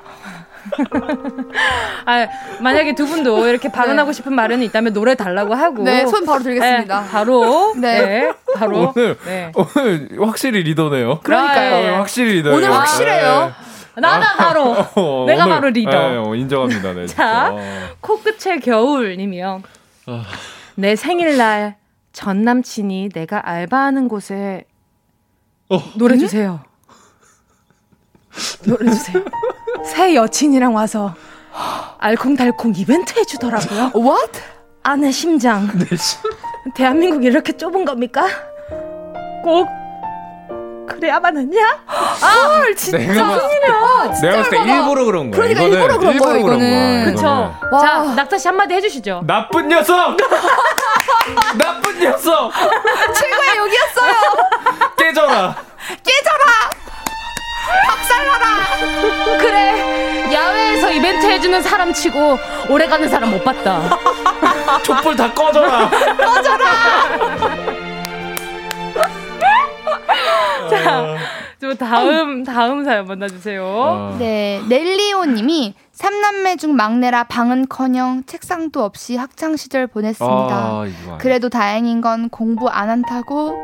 [2.07, 2.29] 아,
[2.61, 4.13] 만약에 두 분도 이렇게 발언하고 네.
[4.13, 5.83] 싶은 말은 있다면 노래 달라고 하고.
[5.83, 7.01] 네, 손 바로 들겠습니다.
[7.03, 7.75] 네, 바로.
[7.77, 8.03] 네.
[8.03, 8.33] 네.
[8.55, 8.93] 바로.
[8.95, 9.53] 오늘, 네.
[9.55, 11.21] 오늘 확실히 리더네요.
[11.21, 11.75] 그러니까요.
[11.75, 11.89] 아, 예.
[11.91, 12.57] 확실히 리더예요.
[12.57, 13.53] 오늘 확실해요.
[13.95, 14.01] 네.
[14.01, 14.77] 나다 바로.
[14.95, 15.91] 어, 내가 오늘, 바로 리더.
[15.91, 16.93] 네, 어, 인정합니다.
[16.95, 17.55] 네, 자,
[18.01, 19.63] 코끝의 겨울님이요.
[20.07, 20.25] 아...
[20.77, 21.77] 내 생일날
[22.13, 24.65] 전 남친이 내가 알바하는 곳에
[25.69, 25.79] 어.
[25.97, 26.61] 노래 주세요.
[28.65, 29.23] 노래 주세요.
[29.85, 31.15] 새 여친이랑 와서
[31.99, 33.93] 알콩달콩 이벤트 해주더라고요.
[33.95, 34.41] What?
[34.83, 35.67] 아내 심장.
[35.79, 35.87] 네,
[36.75, 38.27] 대한민국 이렇게 좁은 겁니까?
[39.45, 39.69] 꼭
[40.89, 41.79] 그래야만 했냐?
[41.87, 42.99] 아, 진짜.
[42.99, 45.41] 내가 봤을 때, 내가 봤을 때 일부러 그런 거야.
[45.41, 47.05] 그러니까 일부러 그런 거야, 이거는.
[47.15, 47.55] 그쵸.
[47.81, 49.23] 자, 낙타 씨 한마디 해주시죠.
[49.27, 50.17] 나쁜 녀석!
[51.57, 52.53] 나쁜 녀석!
[53.15, 54.15] 최고의 욕이었어요!
[54.97, 55.57] 깨져라!
[56.03, 56.80] 깨져라!
[57.87, 59.39] 박살나라!
[59.39, 63.99] 그래, 야외에서 이벤트 해주는 사람 치고 오래 가는 사람 못 봤다.
[64.85, 65.91] 촛불 다 꺼져라!
[66.17, 66.67] 꺼져라!
[70.69, 71.17] 자,
[71.61, 73.65] 또 다음 다음 사연 만나주세요.
[73.65, 74.17] 어.
[74.19, 80.55] 네, 넬리오님이 삼남매 중 막내라 방은커녕 책상도 없이 학창 시절 보냈습니다.
[80.55, 80.87] 아,
[81.19, 83.55] 그래도 다행인 건 공부 안 한다고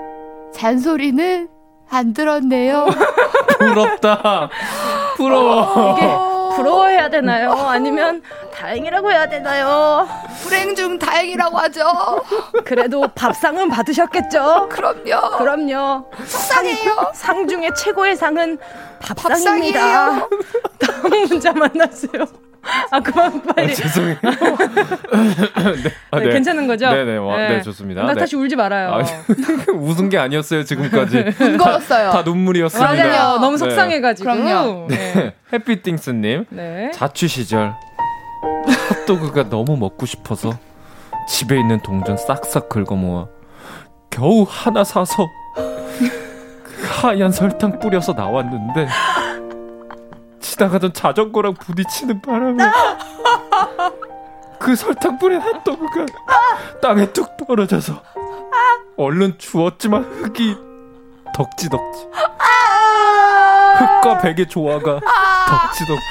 [0.52, 1.48] 잔소리는
[1.90, 2.86] 안 들었네요.
[3.58, 4.50] 부럽다.
[5.16, 5.96] 부러워.
[5.96, 6.06] 이게
[6.56, 7.52] 부러워해야 되나요?
[7.52, 8.22] 아니면
[8.54, 10.08] 다행이라고 해야 되나요?
[10.42, 12.24] 불행 중 다행이라고 하죠.
[12.64, 14.68] 그래도 밥상은 받으셨겠죠?
[14.70, 15.36] 그럼요.
[15.38, 16.10] 그럼요.
[16.24, 16.94] 속상해요.
[16.94, 18.58] 상, 상 중에 최고의 상은
[19.00, 19.80] 밥상입니다.
[19.80, 20.28] 밥상이에요.
[20.78, 22.24] 다음 문자 만났어요.
[22.90, 23.72] 아 그만 빨리.
[23.72, 24.16] 아, 죄송해요.
[24.22, 25.92] 네.
[26.10, 26.26] 아, 네.
[26.26, 26.32] 네.
[26.32, 26.90] 괜찮은 거죠?
[26.90, 27.48] 네네 와, 네.
[27.48, 27.62] 네.
[27.62, 28.02] 좋습니다.
[28.02, 28.94] 나 다시 울지 말아요.
[28.94, 29.02] 아,
[29.72, 31.18] 웃은 게 아니었어요 지금까지.
[31.40, 32.10] 은거였어요.
[32.10, 32.92] 다, 다, 눈물이었습니다.
[32.92, 33.38] 맞아요.
[33.38, 34.30] 너무 속상해가지고.
[34.30, 34.86] 그럼요.
[34.88, 35.34] 네.
[35.52, 36.46] 해피띵스님
[36.92, 37.74] 자취 시절
[39.06, 40.58] 핫도그가 너무 먹고 싶어서
[41.28, 43.26] 집에 있는 동전 싹싹 긁어 모아
[44.10, 45.26] 겨우 하나 사서
[47.00, 48.88] 하얀 설탕 뿌려서 나왔는데
[50.40, 52.64] 지나가던 자전거랑 부딪히는 바람에
[54.58, 56.06] 그 설탕 뿌린 핫도그가
[56.80, 58.02] 땅에 뚝 떨어져서
[58.96, 60.56] 얼른 주웠지만 흙이
[61.34, 62.06] 덕지덕지.
[63.78, 65.00] 흙과 백의 조화가
[65.48, 66.02] 덕지덕지.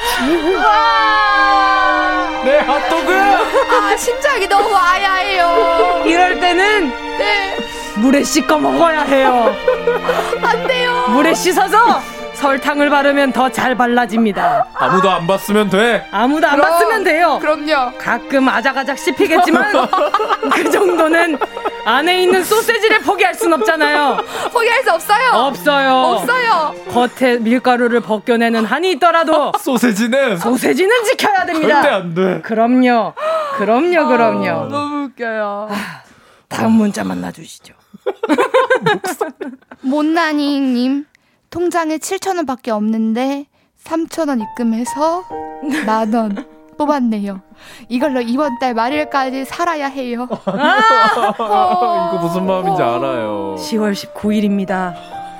[2.44, 3.14] 내 핫도그!
[3.14, 6.04] 아 심장이 너무 아야해요.
[6.06, 7.58] 이럴 때는 네.
[7.98, 9.56] 물에 씻어 먹어야 해요.
[10.44, 11.08] 안 돼요.
[11.10, 12.00] 물에 씻어서
[12.36, 14.68] 설탕을 바르면 더 잘 발라집니다.
[14.74, 16.06] 아무도 안 봤으면 돼.
[16.12, 17.38] 아무도 안 그럼, 봤으면 돼요.
[17.42, 17.98] 그럼요.
[17.98, 19.72] 가끔 아작아작 씹히겠지만
[20.54, 21.38] 그 정도는
[21.86, 24.18] 안에 있는 소세지를 포기할 순 없잖아요.
[24.52, 25.32] 포기할 수 없어요.
[25.34, 25.94] 없어요.
[25.94, 26.76] 없어요.
[26.92, 31.82] 겉에 밀가루를 벗겨내는 한이 있더라도 소세지는 소세지는 지켜야 됩니다.
[31.82, 32.42] 절대 안 돼.
[32.42, 33.14] 그럼요.
[33.58, 34.08] 그럼요.
[34.08, 34.50] 그럼요.
[34.50, 35.68] 아, 너무 웃겨요.
[35.72, 36.02] 아,
[36.50, 37.74] 다음 문자 만나주시죠.
[39.82, 41.06] 못난이님
[41.60, 43.46] 통장에 7천원 밖에 없는데
[43.82, 45.24] 3천원 입금해서
[45.86, 46.46] 만 원
[46.78, 47.40] 뽑았네요.
[47.88, 50.28] 이걸로 이번 달 말일까지 살아야 해요.
[50.46, 53.56] 아~ 이거 무슨 마음인지 알아요.
[53.58, 54.94] 10월 19일입니다.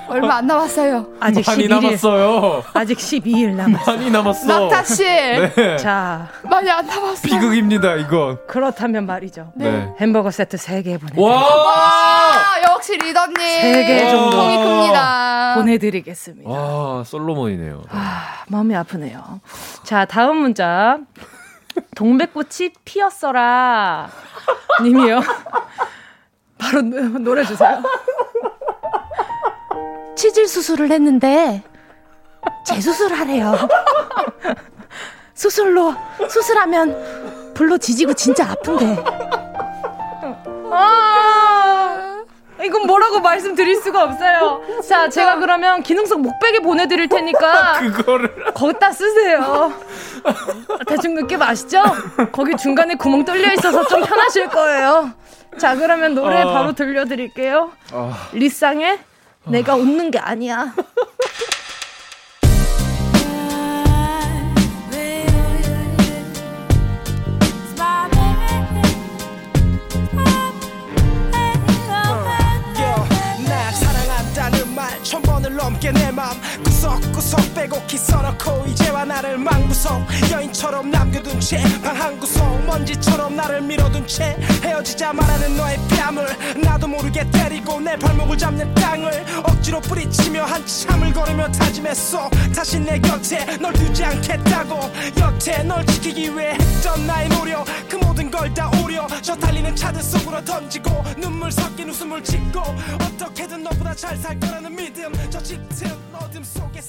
[0.08, 1.06] 얼마 안 남았어요.
[1.20, 1.68] 아직 많이 11일.
[1.68, 2.62] 남았어요.
[2.74, 3.96] 아직 12일 남았어요.
[3.96, 4.46] 많이 남았어.
[4.46, 5.04] 낙타 씨.
[5.04, 5.76] 네.
[5.78, 7.22] 자, 많이 안 남았어.
[7.22, 8.38] 비극입니다, 이건.
[8.46, 9.52] 그렇다면 말이죠.
[9.56, 9.92] 네.
[10.00, 11.42] 햄버거 세트 3개 보내 와!
[11.42, 12.62] 와!
[12.72, 13.34] 역시 리더님.
[13.36, 15.54] 3개 정도 큽니다.
[15.56, 16.48] 보내 드리겠습니다.
[16.50, 17.82] 와, 솔로몬이네요.
[17.90, 19.40] 아, 마음이 아프네요.
[19.82, 20.98] 자, 다음 문자.
[21.94, 24.08] 동백꽃이 피었어라.
[24.82, 25.20] 님이요.
[26.58, 27.82] 바로 노래 주세요.
[30.16, 31.62] 치질 수술을 했는데
[32.66, 33.54] 재수술 하래요.
[35.34, 35.94] 수술로
[36.28, 39.04] 수술하면 불로 지지고 진짜 아픈데.
[40.72, 42.16] 아
[42.64, 44.62] 이건 뭐라고 말씀드릴 수가 없어요.
[44.88, 49.72] 자, 제가 그러면 기능성 목베개 보내드릴 테니까 그거를 거기다 쓰세요.
[50.86, 51.82] 대충 느낌 아시죠?
[52.32, 55.12] 거기 중간에 구멍 뚫려 있어서 좀 편하실 거예요.
[55.58, 56.52] 자, 그러면 노래 어...
[56.52, 57.72] 바로 들려드릴게요.
[57.92, 58.14] 어...
[58.32, 58.98] 리쌍의
[59.48, 60.74] 내가 웃는 게 아니야.
[75.02, 76.30] 천 번을 넘게 내맘
[77.00, 84.06] 구석구석 빼곡히 써놓고 이제와 나를 망구석 여인처럼 남겨둔 채 방 한 구석 먼지처럼 나를 밀어둔
[84.06, 91.12] 채 헤어지자 말하는 너의 뺨을 나도 모르게 때리고 내 발목을 잡는 땅을 억지로 뿌리치며 한참을
[91.12, 92.28] 걸으며 다짐했어.
[92.54, 94.78] 다시 내 곁에 널 두지 않겠다고.
[95.20, 99.06] 여태 널 지키기 위해 했던 나의 노력 그 모든 걸 다 오려.
[99.22, 102.60] 저 달리는 차들 속으로 던지고 눈물 섞인 웃음을 짓고
[103.00, 105.12] 어떻게든 너보다 잘 살 거라는 믿음.
[105.30, 106.85] 저 짙은 어둠 속에 새기며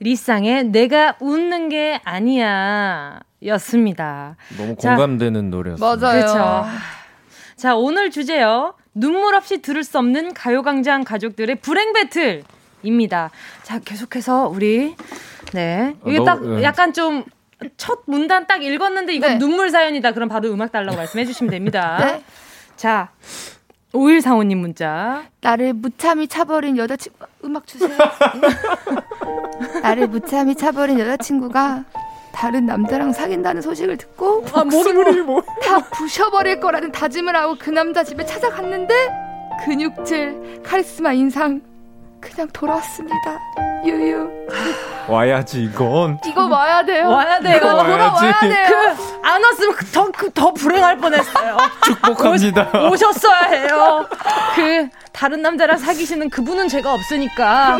[0.00, 4.36] 리쌍의 내가 웃는 게 아니야 였습니다.
[4.56, 5.96] 너무 공감되는 노래였어요.
[5.96, 6.20] 맞아요.
[6.20, 6.64] 그렇죠.
[7.56, 8.74] 자, 오늘 주제요.
[8.94, 13.30] 눈물 없이 들을 수 없는 가요광장 가족들의 불행 배틀입니다.
[13.62, 14.94] 자, 계속해서 우리,
[15.52, 15.94] 네.
[16.06, 16.62] 이게 어, 딱 네.
[16.62, 17.24] 약간 좀
[17.76, 19.38] 첫 문단 딱 읽었는데 이건 네.
[19.38, 20.12] 눈물 사연이다.
[20.12, 21.98] 그럼 바로 음악 달라고 말씀해 주시면 됩니다.
[22.00, 22.22] 네.
[22.76, 23.10] 자,
[23.94, 25.22] 5145님 문자.
[25.40, 27.96] 나를 무참히 차버린 여자친구, 음악 주세요.
[29.82, 31.84] 나를 무참히 차버린 여자친구가
[32.32, 35.40] 다른 남자랑 사귄다는 소식을 듣고 아, 목소리 뭐.
[35.62, 38.94] 다 부셔버릴 거라는 다짐을 하고 그 남자 집에 찾아갔는데
[39.64, 41.60] 근육질, 카리스마 인상
[42.24, 43.38] 그냥 돌아왔습니다.
[43.84, 44.28] 유유.
[45.08, 46.18] 와야지 이건.
[46.26, 47.08] 이거 와야 돼요.
[47.10, 47.56] 와야 돼요.
[47.58, 48.66] 이거 돌아와야 돼요.
[48.96, 51.56] 그, 안 왔으면 그 더, 그, 더 불행할 뻔했어요.
[51.84, 52.70] 축복합니다.
[52.74, 54.06] 오, 오셨어야 해요.
[54.54, 57.78] 그 다른 남자랑 사귀시는 그분은 제가 없으니까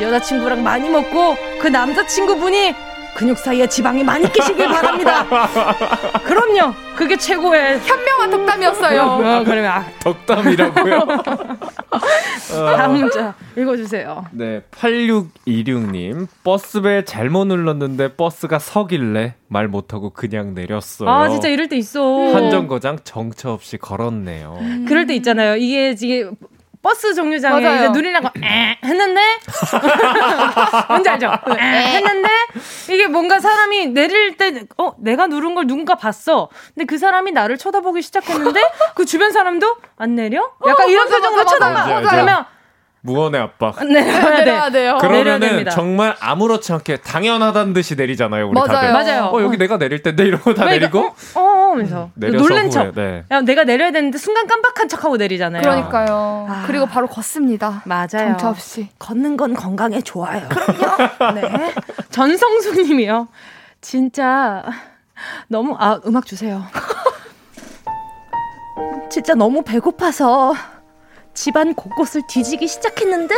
[0.00, 2.74] 여자친구랑 많이 먹고 그 남자친구분이
[3.16, 5.24] 근육 사이에 지방이 많이 끼시길 바랍니다.
[6.22, 6.74] 그럼요.
[6.94, 9.02] 그게 최고의 현명한 덕담이었어요.
[9.02, 9.86] 어, 그러면 아.
[10.00, 11.06] 덕담이라고요?
[12.76, 14.26] 다음 문자 읽어주세요.
[14.32, 21.08] 네, 8626님 버스벨 잘못 눌렀는데 버스가 서길래 말 못하고 그냥 내렸어요.
[21.08, 22.34] 아 진짜 이럴 때 있어.
[22.34, 24.58] 한정거장 정처 없이 걸었네요.
[24.60, 24.84] 음.
[24.86, 25.56] 그럴 때 있잖아요.
[25.56, 26.36] 이게 지금
[26.86, 27.76] 버스 정류장에 맞아요.
[27.78, 29.20] 이제 누리려고 에 했는데
[30.88, 31.32] 뭔지 알죠?
[31.58, 32.28] 에 했는데
[32.90, 34.46] 이게 뭔가 사람이 내릴 때
[34.78, 36.48] 어 내가 누른 걸 누군가 봤어.
[36.74, 38.62] 근데 그 사람이 나를 쳐다보기 시작했는데
[38.94, 40.48] 그 주변 사람도 안 내려?
[40.64, 42.00] 약간 어, 이런 표정으로 쳐다봐.
[42.08, 42.44] 그러면
[43.06, 43.82] 무언의 압박.
[43.86, 44.98] 내려야, 내려야 돼요.
[45.00, 48.48] 그러면은 정말 아무렇지 않게 당연하다는 듯이 내리잖아요.
[48.48, 48.68] 우리 맞아요.
[48.68, 48.92] 다들.
[48.92, 49.24] 맞아요.
[49.32, 51.14] 어 여기 내가 내릴 텐데 이러고 다 내리고.
[51.34, 52.94] 어, 어 하면서 음, 놀란 척.
[52.94, 53.24] 네.
[53.30, 55.62] 야, 내가 내려야 되는데 순간 깜빡한 척하고 내리잖아요.
[55.62, 56.46] 그러니까요.
[56.48, 56.64] 아.
[56.66, 57.82] 그리고 바로 걷습니다.
[57.84, 58.08] 맞아요.
[58.08, 58.88] 정차 없이.
[58.98, 60.48] 걷는 건 건강에 좋아요.
[60.48, 61.34] 그럼요.
[61.40, 61.74] 네.
[62.10, 63.28] 전성수 님이요.
[63.80, 64.64] 진짜
[65.48, 66.64] 너무 아 음악 주세요.
[69.10, 70.54] 진짜 너무 배고파서
[71.36, 73.34] 집안 곳곳을 뒤지기 시작했는데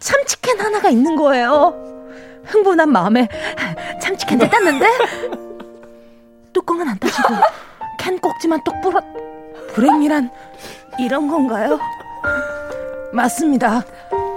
[0.00, 1.74] 참치캔 하나가 있는 거예요.
[2.44, 3.28] 흥분한 마음에
[4.02, 4.86] 참치캔을 땄는데
[6.52, 7.34] 뚜껑은 안 따지고
[7.98, 9.00] 캔 꼭지만 똑 부러
[9.74, 10.30] 불행이란
[10.98, 11.78] 이런 건가요?
[13.12, 13.82] 맞습니다.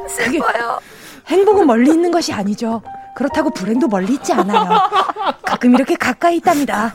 [0.08, 0.80] 슬퍼요.
[1.28, 2.82] 행복은 멀리 있는 것이 아니죠.
[3.16, 4.70] 그렇다고 불행도 멀리 있지 않아요.
[5.44, 6.94] 가끔 이렇게 가까이 있답니다.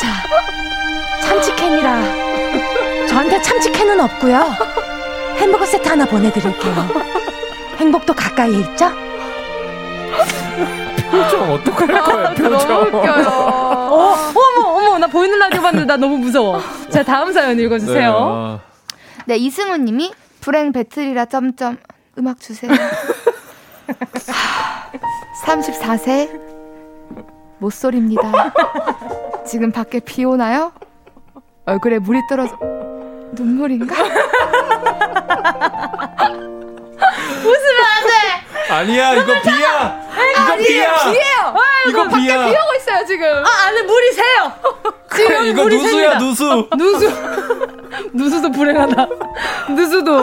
[0.00, 2.35] 자, 참치캔이라
[3.16, 4.44] 저한테 참치캔은 없고요.
[5.38, 6.74] 햄버거 세트 하나 보내드릴게요.
[7.78, 8.90] 행복도 가까이에 있죠?
[11.10, 12.68] 표정 어떡할 거야, 표정.
[12.68, 13.26] 너무 웃겨요.
[13.26, 16.60] 어, 어머, 어머, 나 보이는 라디오 봤는데 나 너무 무서워.
[16.90, 17.94] 자, 다음 사연 읽어주세요.
[17.94, 18.60] 네, 어.
[19.24, 20.12] 네 이승우 님이
[20.42, 21.78] 불행 배틀이라 점점
[22.18, 22.70] 음악 주세요.
[25.42, 26.38] 34세
[27.60, 28.52] 모쏠입니다.
[29.46, 30.72] 지금 밖에 비 오나요?
[31.64, 32.58] 얼굴에 물이 떨어져
[33.32, 33.94] 눈물인가?
[37.44, 38.12] 웃으면 안 돼!
[38.72, 40.00] 아니야, 이거 비야!
[40.32, 40.94] 이거 아니에요, 비야!
[41.12, 41.54] 비예요!
[41.88, 42.44] 이거 밖에 비야!
[42.46, 43.26] 비 오고 있어요, 지금!
[43.44, 44.52] 아, 안에 물이 새요!
[45.14, 46.18] 지금 이거 물이 누수야, 셉니다.
[46.18, 46.68] 누수!
[46.76, 47.10] 누수.
[48.12, 49.06] 누수도 불행하다.
[49.70, 50.22] 누수도.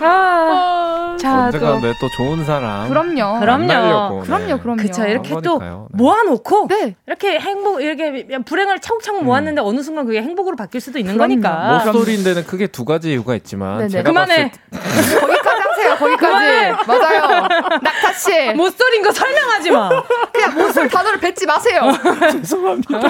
[0.00, 1.16] 아.
[1.18, 2.88] 자, 언젠가 내또 좋은 사람.
[2.88, 3.40] 그럼요.
[3.40, 3.66] 그럼요.
[3.66, 4.58] 만나려고, 그럼요, 네.
[4.62, 4.76] 그럼요.
[4.82, 5.04] 그쵸.
[5.06, 5.58] 이렇게 또.
[5.58, 5.70] 네.
[5.90, 6.68] 모아놓고.
[6.68, 6.94] 네.
[7.06, 11.34] 이렇게 행복, 이렇게 불행을 차곡차곡 모았는데 어느 순간 그게 행복으로 바뀔 수도 있는 그럼요.
[11.40, 11.82] 거니까.
[11.84, 13.88] 목소리인 데는 크게 두 가지 이유가 있지만 네네.
[13.88, 14.52] 제가 그만해.
[14.70, 16.86] 봤을 거기까지 하세요, 거기까지.
[16.86, 17.48] 맞아요.
[17.82, 18.52] 낙타씨.
[18.54, 19.88] 못소린 거 설명하지 마.
[20.32, 21.82] 그냥 모쏠 단어를 뱉지 마세요.
[22.20, 23.00] 때 죄송합니다.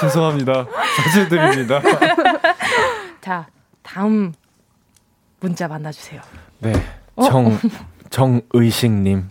[0.00, 0.66] 죄송합니다.
[0.96, 1.80] 사죄드립니다.
[3.20, 3.46] 자,
[3.82, 4.32] 다음
[5.42, 6.20] 문자 만나주세요.
[6.60, 6.72] 네.
[7.24, 7.58] 정
[8.10, 9.28] 정의식님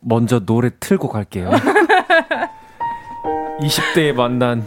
[0.00, 1.50] 먼저 노래 틀고 갈게요.
[3.60, 4.64] 20대에 만난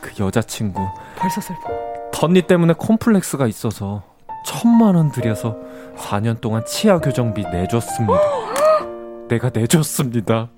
[0.00, 0.80] 그 여자친구
[1.16, 1.60] 벌써 슬퍼.
[2.12, 4.02] 덧니 때문에 콤플렉스가 있어서
[4.44, 5.56] 천만 원 들여서
[5.96, 8.18] 4년 동안 치아 교정비 내줬습니다.
[9.28, 10.48] 내가 내줬습니다.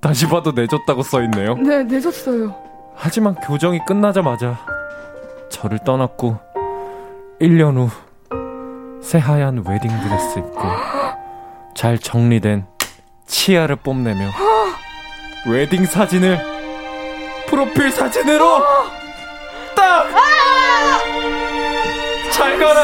[0.00, 1.54] 다시 봐도 내줬다고 써있네요.
[1.54, 2.54] 네, 내줬어요.
[2.94, 4.58] 하지만 교정이 끝나자마자
[5.48, 6.38] 저를 떠났고
[7.40, 7.88] 1년 후
[9.02, 10.60] 새하얀 웨딩드레스 입고
[11.74, 12.66] 잘 정리된
[13.26, 14.30] 치아를 뽐내며
[15.46, 16.40] 웨딩 사진을
[17.46, 18.62] 프로필 사진으로
[19.74, 20.06] 딱!
[22.30, 22.80] 잘 가라!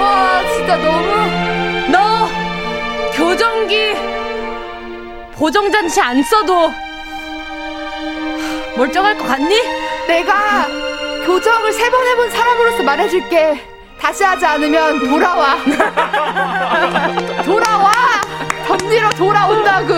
[0.00, 1.90] 와, 진짜 너무.
[1.90, 2.28] 너
[3.14, 3.94] 교정기
[5.32, 6.70] 보정장치 안 써도
[8.76, 9.56] 멀쩡할 것 같니?
[10.06, 10.66] 내가
[11.26, 13.71] 교정을 세 번 해본 사람으로서 말해줄게.
[14.02, 15.58] 다시 하지 않으면 돌아와.
[17.44, 17.92] 돌아와!
[18.66, 19.94] 덤니로 돌아온다고.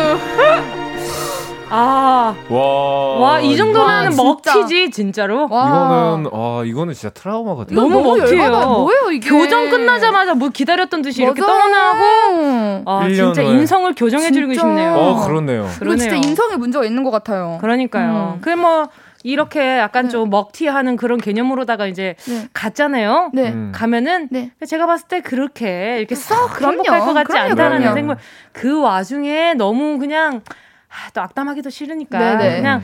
[1.70, 2.34] 아.
[2.50, 3.18] 와.
[3.18, 5.48] 와, 이 정도면 먹튀지, 진짜로.
[5.50, 5.66] 와.
[5.66, 7.80] 이거는, 아, 이거는 진짜 트라우마가 돼요.
[7.80, 8.50] 너무 먹튀예요.
[8.50, 9.26] 뭐예요, 이게?
[9.26, 11.32] 교정 끝나자마자 뭐 기다렸던 듯이 맞아.
[11.32, 12.82] 이렇게 떠나고.
[12.84, 13.50] 아, 진짜 후에.
[13.52, 14.94] 인성을 교정해주고 싶네요.
[14.94, 15.66] 어, 그렇네요.
[15.78, 15.96] 그러네요.
[15.96, 17.56] 진짜 인성에 문제가 있는 것 같아요.
[17.62, 18.34] 그러니까요.
[18.36, 18.40] 음.
[18.42, 18.86] 그 뭐,
[19.24, 20.10] 이렇게 약간 네.
[20.10, 22.46] 좀 먹튀하는 그런 개념으로다가 이제 네.
[22.52, 23.30] 갔잖아요.
[23.32, 23.48] 네.
[23.50, 23.72] 음.
[23.74, 24.50] 가면은 네.
[24.68, 27.94] 제가 봤을 때 그렇게 이렇게 썩 행복할 것 같지 그럼요, 않다는 그럼요.
[27.94, 28.18] 생각.
[28.52, 30.42] 그 와중에 너무 그냥
[30.90, 32.56] 아, 또 악담하기도 싫으니까 네네.
[32.56, 32.82] 그냥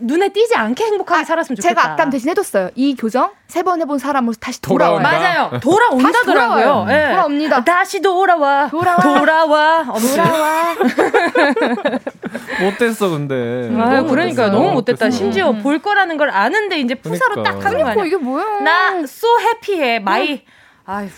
[0.00, 1.68] 눈에 띄지 않게 행복하게 아, 살았으면 좋겠다.
[1.80, 2.68] 제가 악담 대신 해뒀어요.
[2.74, 5.00] 이 교정 세 번 해본 사람으로 다시 돌아와요.
[5.00, 5.50] 맞아요.
[5.64, 6.84] 돌아온다더라고요.
[6.84, 7.08] 네.
[7.08, 7.64] 돌아옵니다.
[7.64, 8.68] 다시 돌아와.
[8.68, 8.96] 돌아와.
[9.00, 9.84] 돌아와.
[9.84, 10.74] 돌아와.
[12.60, 13.70] 못됐어 근데.
[13.76, 15.06] 아, 그러니까 너무 못됐다.
[15.06, 15.10] 못됐어.
[15.10, 15.62] 심지어 음.
[15.62, 17.58] 볼 거라는 걸 아는데 이제 프사로 그러니까.
[17.58, 18.04] 딱 하는 거 아니야.
[18.04, 18.60] 이게 뭐야?
[18.60, 19.98] 나 so happy해.
[19.98, 20.42] My.
[20.84, 21.08] 아휴.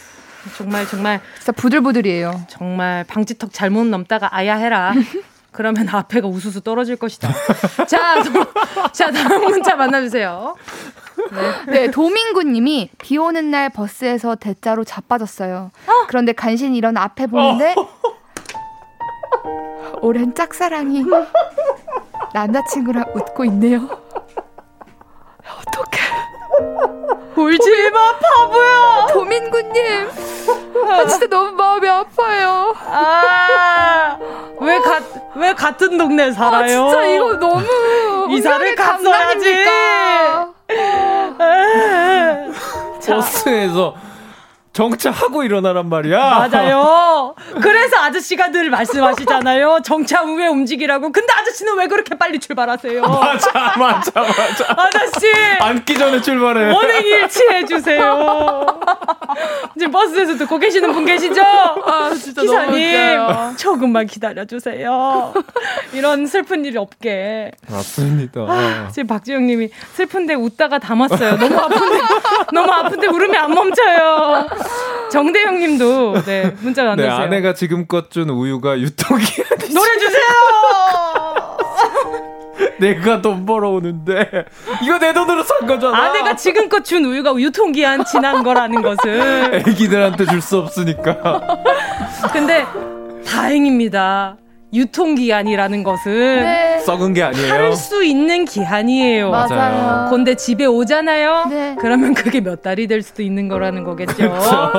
[0.56, 2.46] 정말 정말 진짜 부들부들이에요.
[2.48, 4.92] 정말 방지턱 잘못 넘다가 아야 해라.
[5.52, 7.28] 그러면 앞에가 우수수 떨어질 것이다.
[7.86, 8.46] 자, 도,
[8.92, 10.54] 자 다음 문자 만나주세요.
[11.66, 15.72] 네, 네 도민구님이 비 오는 날 버스에서 대자로 자빠졌어요.
[15.86, 15.92] 어?
[16.06, 17.88] 그런데 간신히 일어나 앞에 보는데 어.
[20.02, 21.04] 오랜 짝사랑이
[22.32, 23.80] 남자친구랑 웃고 있네요.
[25.60, 26.00] 어떡해.
[27.36, 29.06] 울지 마, 바보야!
[29.12, 30.08] 도민구님!
[30.88, 32.74] 아, 진짜 너무 마음이 아파요.
[32.86, 34.18] 아,
[34.60, 35.00] 왜, 가,
[35.36, 36.84] 왜 같은 동네 살아요?
[36.84, 37.62] 아, 진짜 이거 너무.
[38.30, 39.64] 이사를 갔어야지!
[43.06, 43.94] 버스에서
[44.80, 46.48] 정차하고 일어나란 말이야.
[46.50, 47.34] 맞아요.
[47.60, 49.80] 그래서 아저씨가 늘 말씀하시잖아요.
[49.84, 51.12] 정차 후에 움직이라고.
[51.12, 53.02] 근데 아저씨는 왜 그렇게 빨리 출발하세요?
[53.04, 54.74] 맞아, 맞아, 맞아.
[54.78, 55.26] 아저씨.
[55.60, 56.72] 앉기 전에 출발해.
[56.72, 58.66] 원행 일치해 주세요.
[59.78, 61.42] 지금 버스에서 듣고 계시는 분 계시죠?
[61.42, 63.56] 아, 진짜 기사님.
[63.58, 65.34] 조금만 기다려 주세요.
[65.92, 67.50] 이런 슬픈 일이 없게.
[67.68, 68.40] 맞습니다.
[68.48, 71.36] 아, 지금 박지영 님이 슬픈데 웃다가 담았어요.
[71.36, 71.98] 너무 아픈데,
[72.54, 74.48] 너무 아픈데 울음이 안 멈춰요.
[75.10, 80.22] 정대영 님도 네, 문자 가 네, 아내가 지금껏 준 우유가 유통기한이 노래 주세요.
[82.78, 84.46] 내가 돈 벌어오는데
[84.82, 85.96] 이거 내 돈으로 산 거잖아.
[86.04, 91.40] 아내가 지금껏 준 우유가 유통기한 지난 거라는 것은 애기들한테 줄 수 없으니까.
[92.32, 92.64] 근데
[93.26, 94.36] 다행입니다.
[94.72, 96.12] 유통기한이라는 것은
[96.42, 96.78] 네.
[96.80, 97.48] 썩은 게 아니에요.
[97.48, 99.30] 팔 수 있는 기한이에요.
[99.30, 100.08] 맞아요.
[100.10, 101.46] 근데 집에 오잖아요.
[101.50, 101.76] 네.
[101.80, 104.16] 그러면 그게 몇 달이 될 수도 있는 거라는 거겠죠.
[104.16, 104.72] 그렇죠.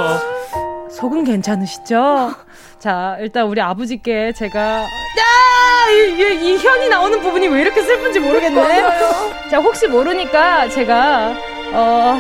[0.92, 2.34] 속은 괜찮으시죠?
[2.80, 5.92] 자, 일단 우리 아버지께 제가 야!
[5.92, 8.82] 이, 이, 이 현이 나오는 부분이 왜 이렇게 슬픈지 모르겠네.
[9.50, 11.34] 자, 혹시 모르니까 제가
[11.74, 12.18] 어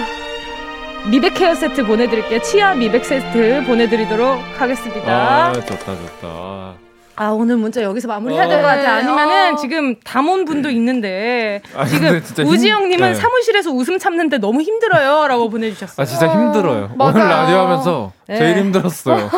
[1.10, 2.42] 미백 헤어 세트 보내드릴게요.
[2.42, 5.12] 치아 미백 세트 보내드리도록 하겠습니다.
[5.48, 6.91] 아, 좋다, 좋다.
[7.16, 8.94] 아 오늘 문자 여기서 마무리해야 될 것 같아.
[8.96, 9.56] 아니면은 어.
[9.58, 13.14] 지금 담원 분도 있는데 아, 지금 우지영님은 네.
[13.16, 16.02] 사무실에서 웃음 참는데 너무 힘들어요.라고 보내주셨어요.
[16.02, 16.92] 아 진짜 힘들어요.
[16.98, 18.38] 어, 오늘 라디오 하면서 네.
[18.38, 19.30] 제일 힘들었어요.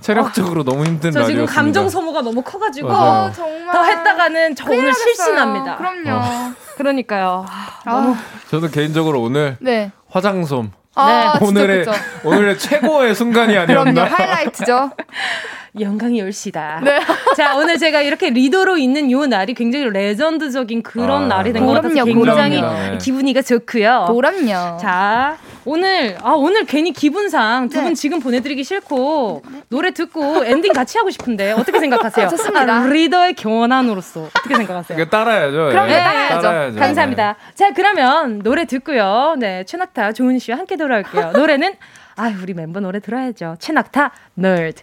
[0.00, 1.22] 체력적으로 너무 힘든 라디오.
[1.22, 3.30] 저 지금 감정 소모가 너무 커가지고 어,
[3.72, 5.76] 더 했다가는 저 오늘 실신합니다.
[5.76, 6.10] 그럼요.
[6.10, 6.52] 어.
[6.76, 7.46] 그러니까요.
[7.48, 8.16] 아, 너무.
[8.50, 9.90] 저는 개인적으로 오늘 네.
[10.10, 10.70] 화장솜.
[10.94, 11.86] 아, 오늘의
[12.24, 13.92] 오늘의 최고의 순간이 아니었나.
[13.92, 14.90] 그럼요, 하이라이트죠.
[15.80, 16.80] 영광이 올시다.
[16.84, 17.00] 네.
[17.34, 21.72] 자, 오늘 제가 이렇게 리더로 있는 요 날이 굉장히 레전드적인 그런 아, 날이 된 것
[21.72, 22.98] 같아서 굉장히 네.
[23.00, 24.06] 기분이가 좋고요.
[24.14, 24.76] 그럼요.
[24.78, 27.94] 자, 오늘 아 오늘 괜히 기분상 두분 네.
[27.94, 32.28] 지금 보내드리기 싫고 노래 듣고 엔딩 같이 하고 싶은데 어떻게 생각하세요?
[32.28, 32.80] 좋습니다.
[32.80, 34.98] 아, 리더의 견안으로서 어떻게 생각하세요?
[34.98, 35.68] 이거 따라야죠.
[35.70, 35.98] 그럼 네.
[35.98, 36.42] 따라야죠.
[36.42, 36.78] 따라야죠.
[36.78, 37.36] 감사합니다.
[37.38, 37.54] 네.
[37.54, 39.36] 자, 그러면 노래 듣고요.
[39.38, 41.32] 네, 최낙타 조은 씨와 함께 돌아올게요.
[41.32, 41.74] 노래는
[42.16, 43.56] 아, 우리 멤버 노래 들어야죠.
[43.58, 44.82] 최낙타 널드.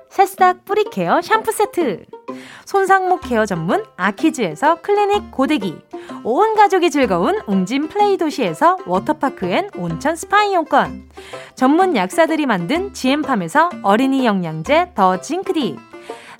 [0.11, 2.03] 새싹 뿌리 care 샴푸 세트.
[2.65, 5.77] 손상모 care 전문 아키즈에서 클리닉 고데기.
[6.25, 11.09] 온 가족이 즐거운 웅진 플레이 도시에서 워터파크 and 온천 스파 이용권.
[11.55, 15.79] 전문 약사들이 만든 지엠팜에서 어린이 영양제 더 징크디.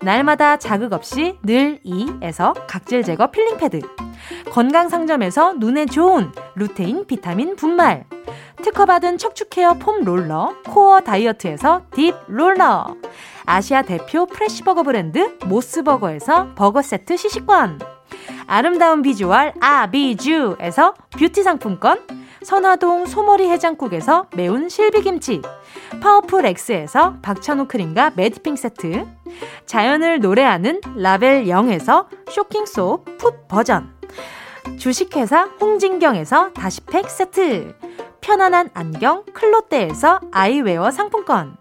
[0.03, 3.81] 날마다 자극 없이 늘 이에서 각질 제거 필링 패드.
[4.51, 8.05] 건강 상점에서 눈에 좋은 루테인 비타민 분말.
[8.63, 12.95] 특허받은 척추 care foam roller 코어 다이어트에서 딥 롤러.
[13.45, 17.79] 아시아 대표 fresh버거 브랜드 모스버거에서 버거 세트 시식권.
[18.47, 21.99] 아름다운 비주얼 아비주에서 뷰티 상품권.
[22.43, 25.41] 선화동 소머리 해장국에서 매운 실비김치.
[26.01, 29.05] 파워풀 X에서 박찬호 크림과 매디핑 세트.
[29.65, 33.93] 자연을 노래하는 라벨 0에서 쇼킹소 풋 버전.
[34.77, 37.75] 주식회사 홍진경에서 다시팩 세트.
[38.21, 41.60] 편안한 안경 클로떼에서 아이웨어 상품권.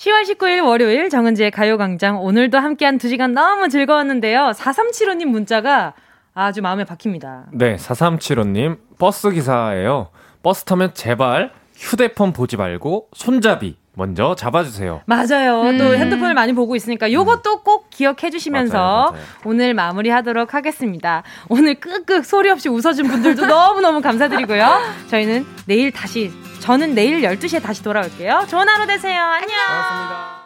[0.00, 4.52] 10월 19일 월요일 정은지의 가요광장 오늘도 함께한 2시간 너무 즐거웠는데요.
[4.56, 5.92] 4375님 문자가
[6.32, 7.48] 아주 마음에 박힙니다.
[7.52, 10.08] 네, 4375님 버스 기사예요.
[10.42, 15.02] 버스 타면 제발 휴대폰 보지 말고 손잡이 먼저 잡아주세요.
[15.04, 15.60] 맞아요.
[15.68, 15.76] 음.
[15.76, 17.60] 또 핸드폰을 많이 보고 있으니까 요것도 음.
[17.62, 19.24] 꼭 기억해 주시면서 맞아요, 맞아요.
[19.44, 21.24] 오늘 마무리하도록 하겠습니다.
[21.50, 24.66] 오늘 끄끄 소리 없이 웃어준 분들도 너무너무 감사드리고요.
[25.08, 28.46] 저희는 내일 다시, 저는 내일 12시에 다시 돌아올게요.
[28.48, 29.22] 좋은 하루 되세요.
[29.22, 29.48] 안녕.
[29.48, 30.39] 고맙습니다.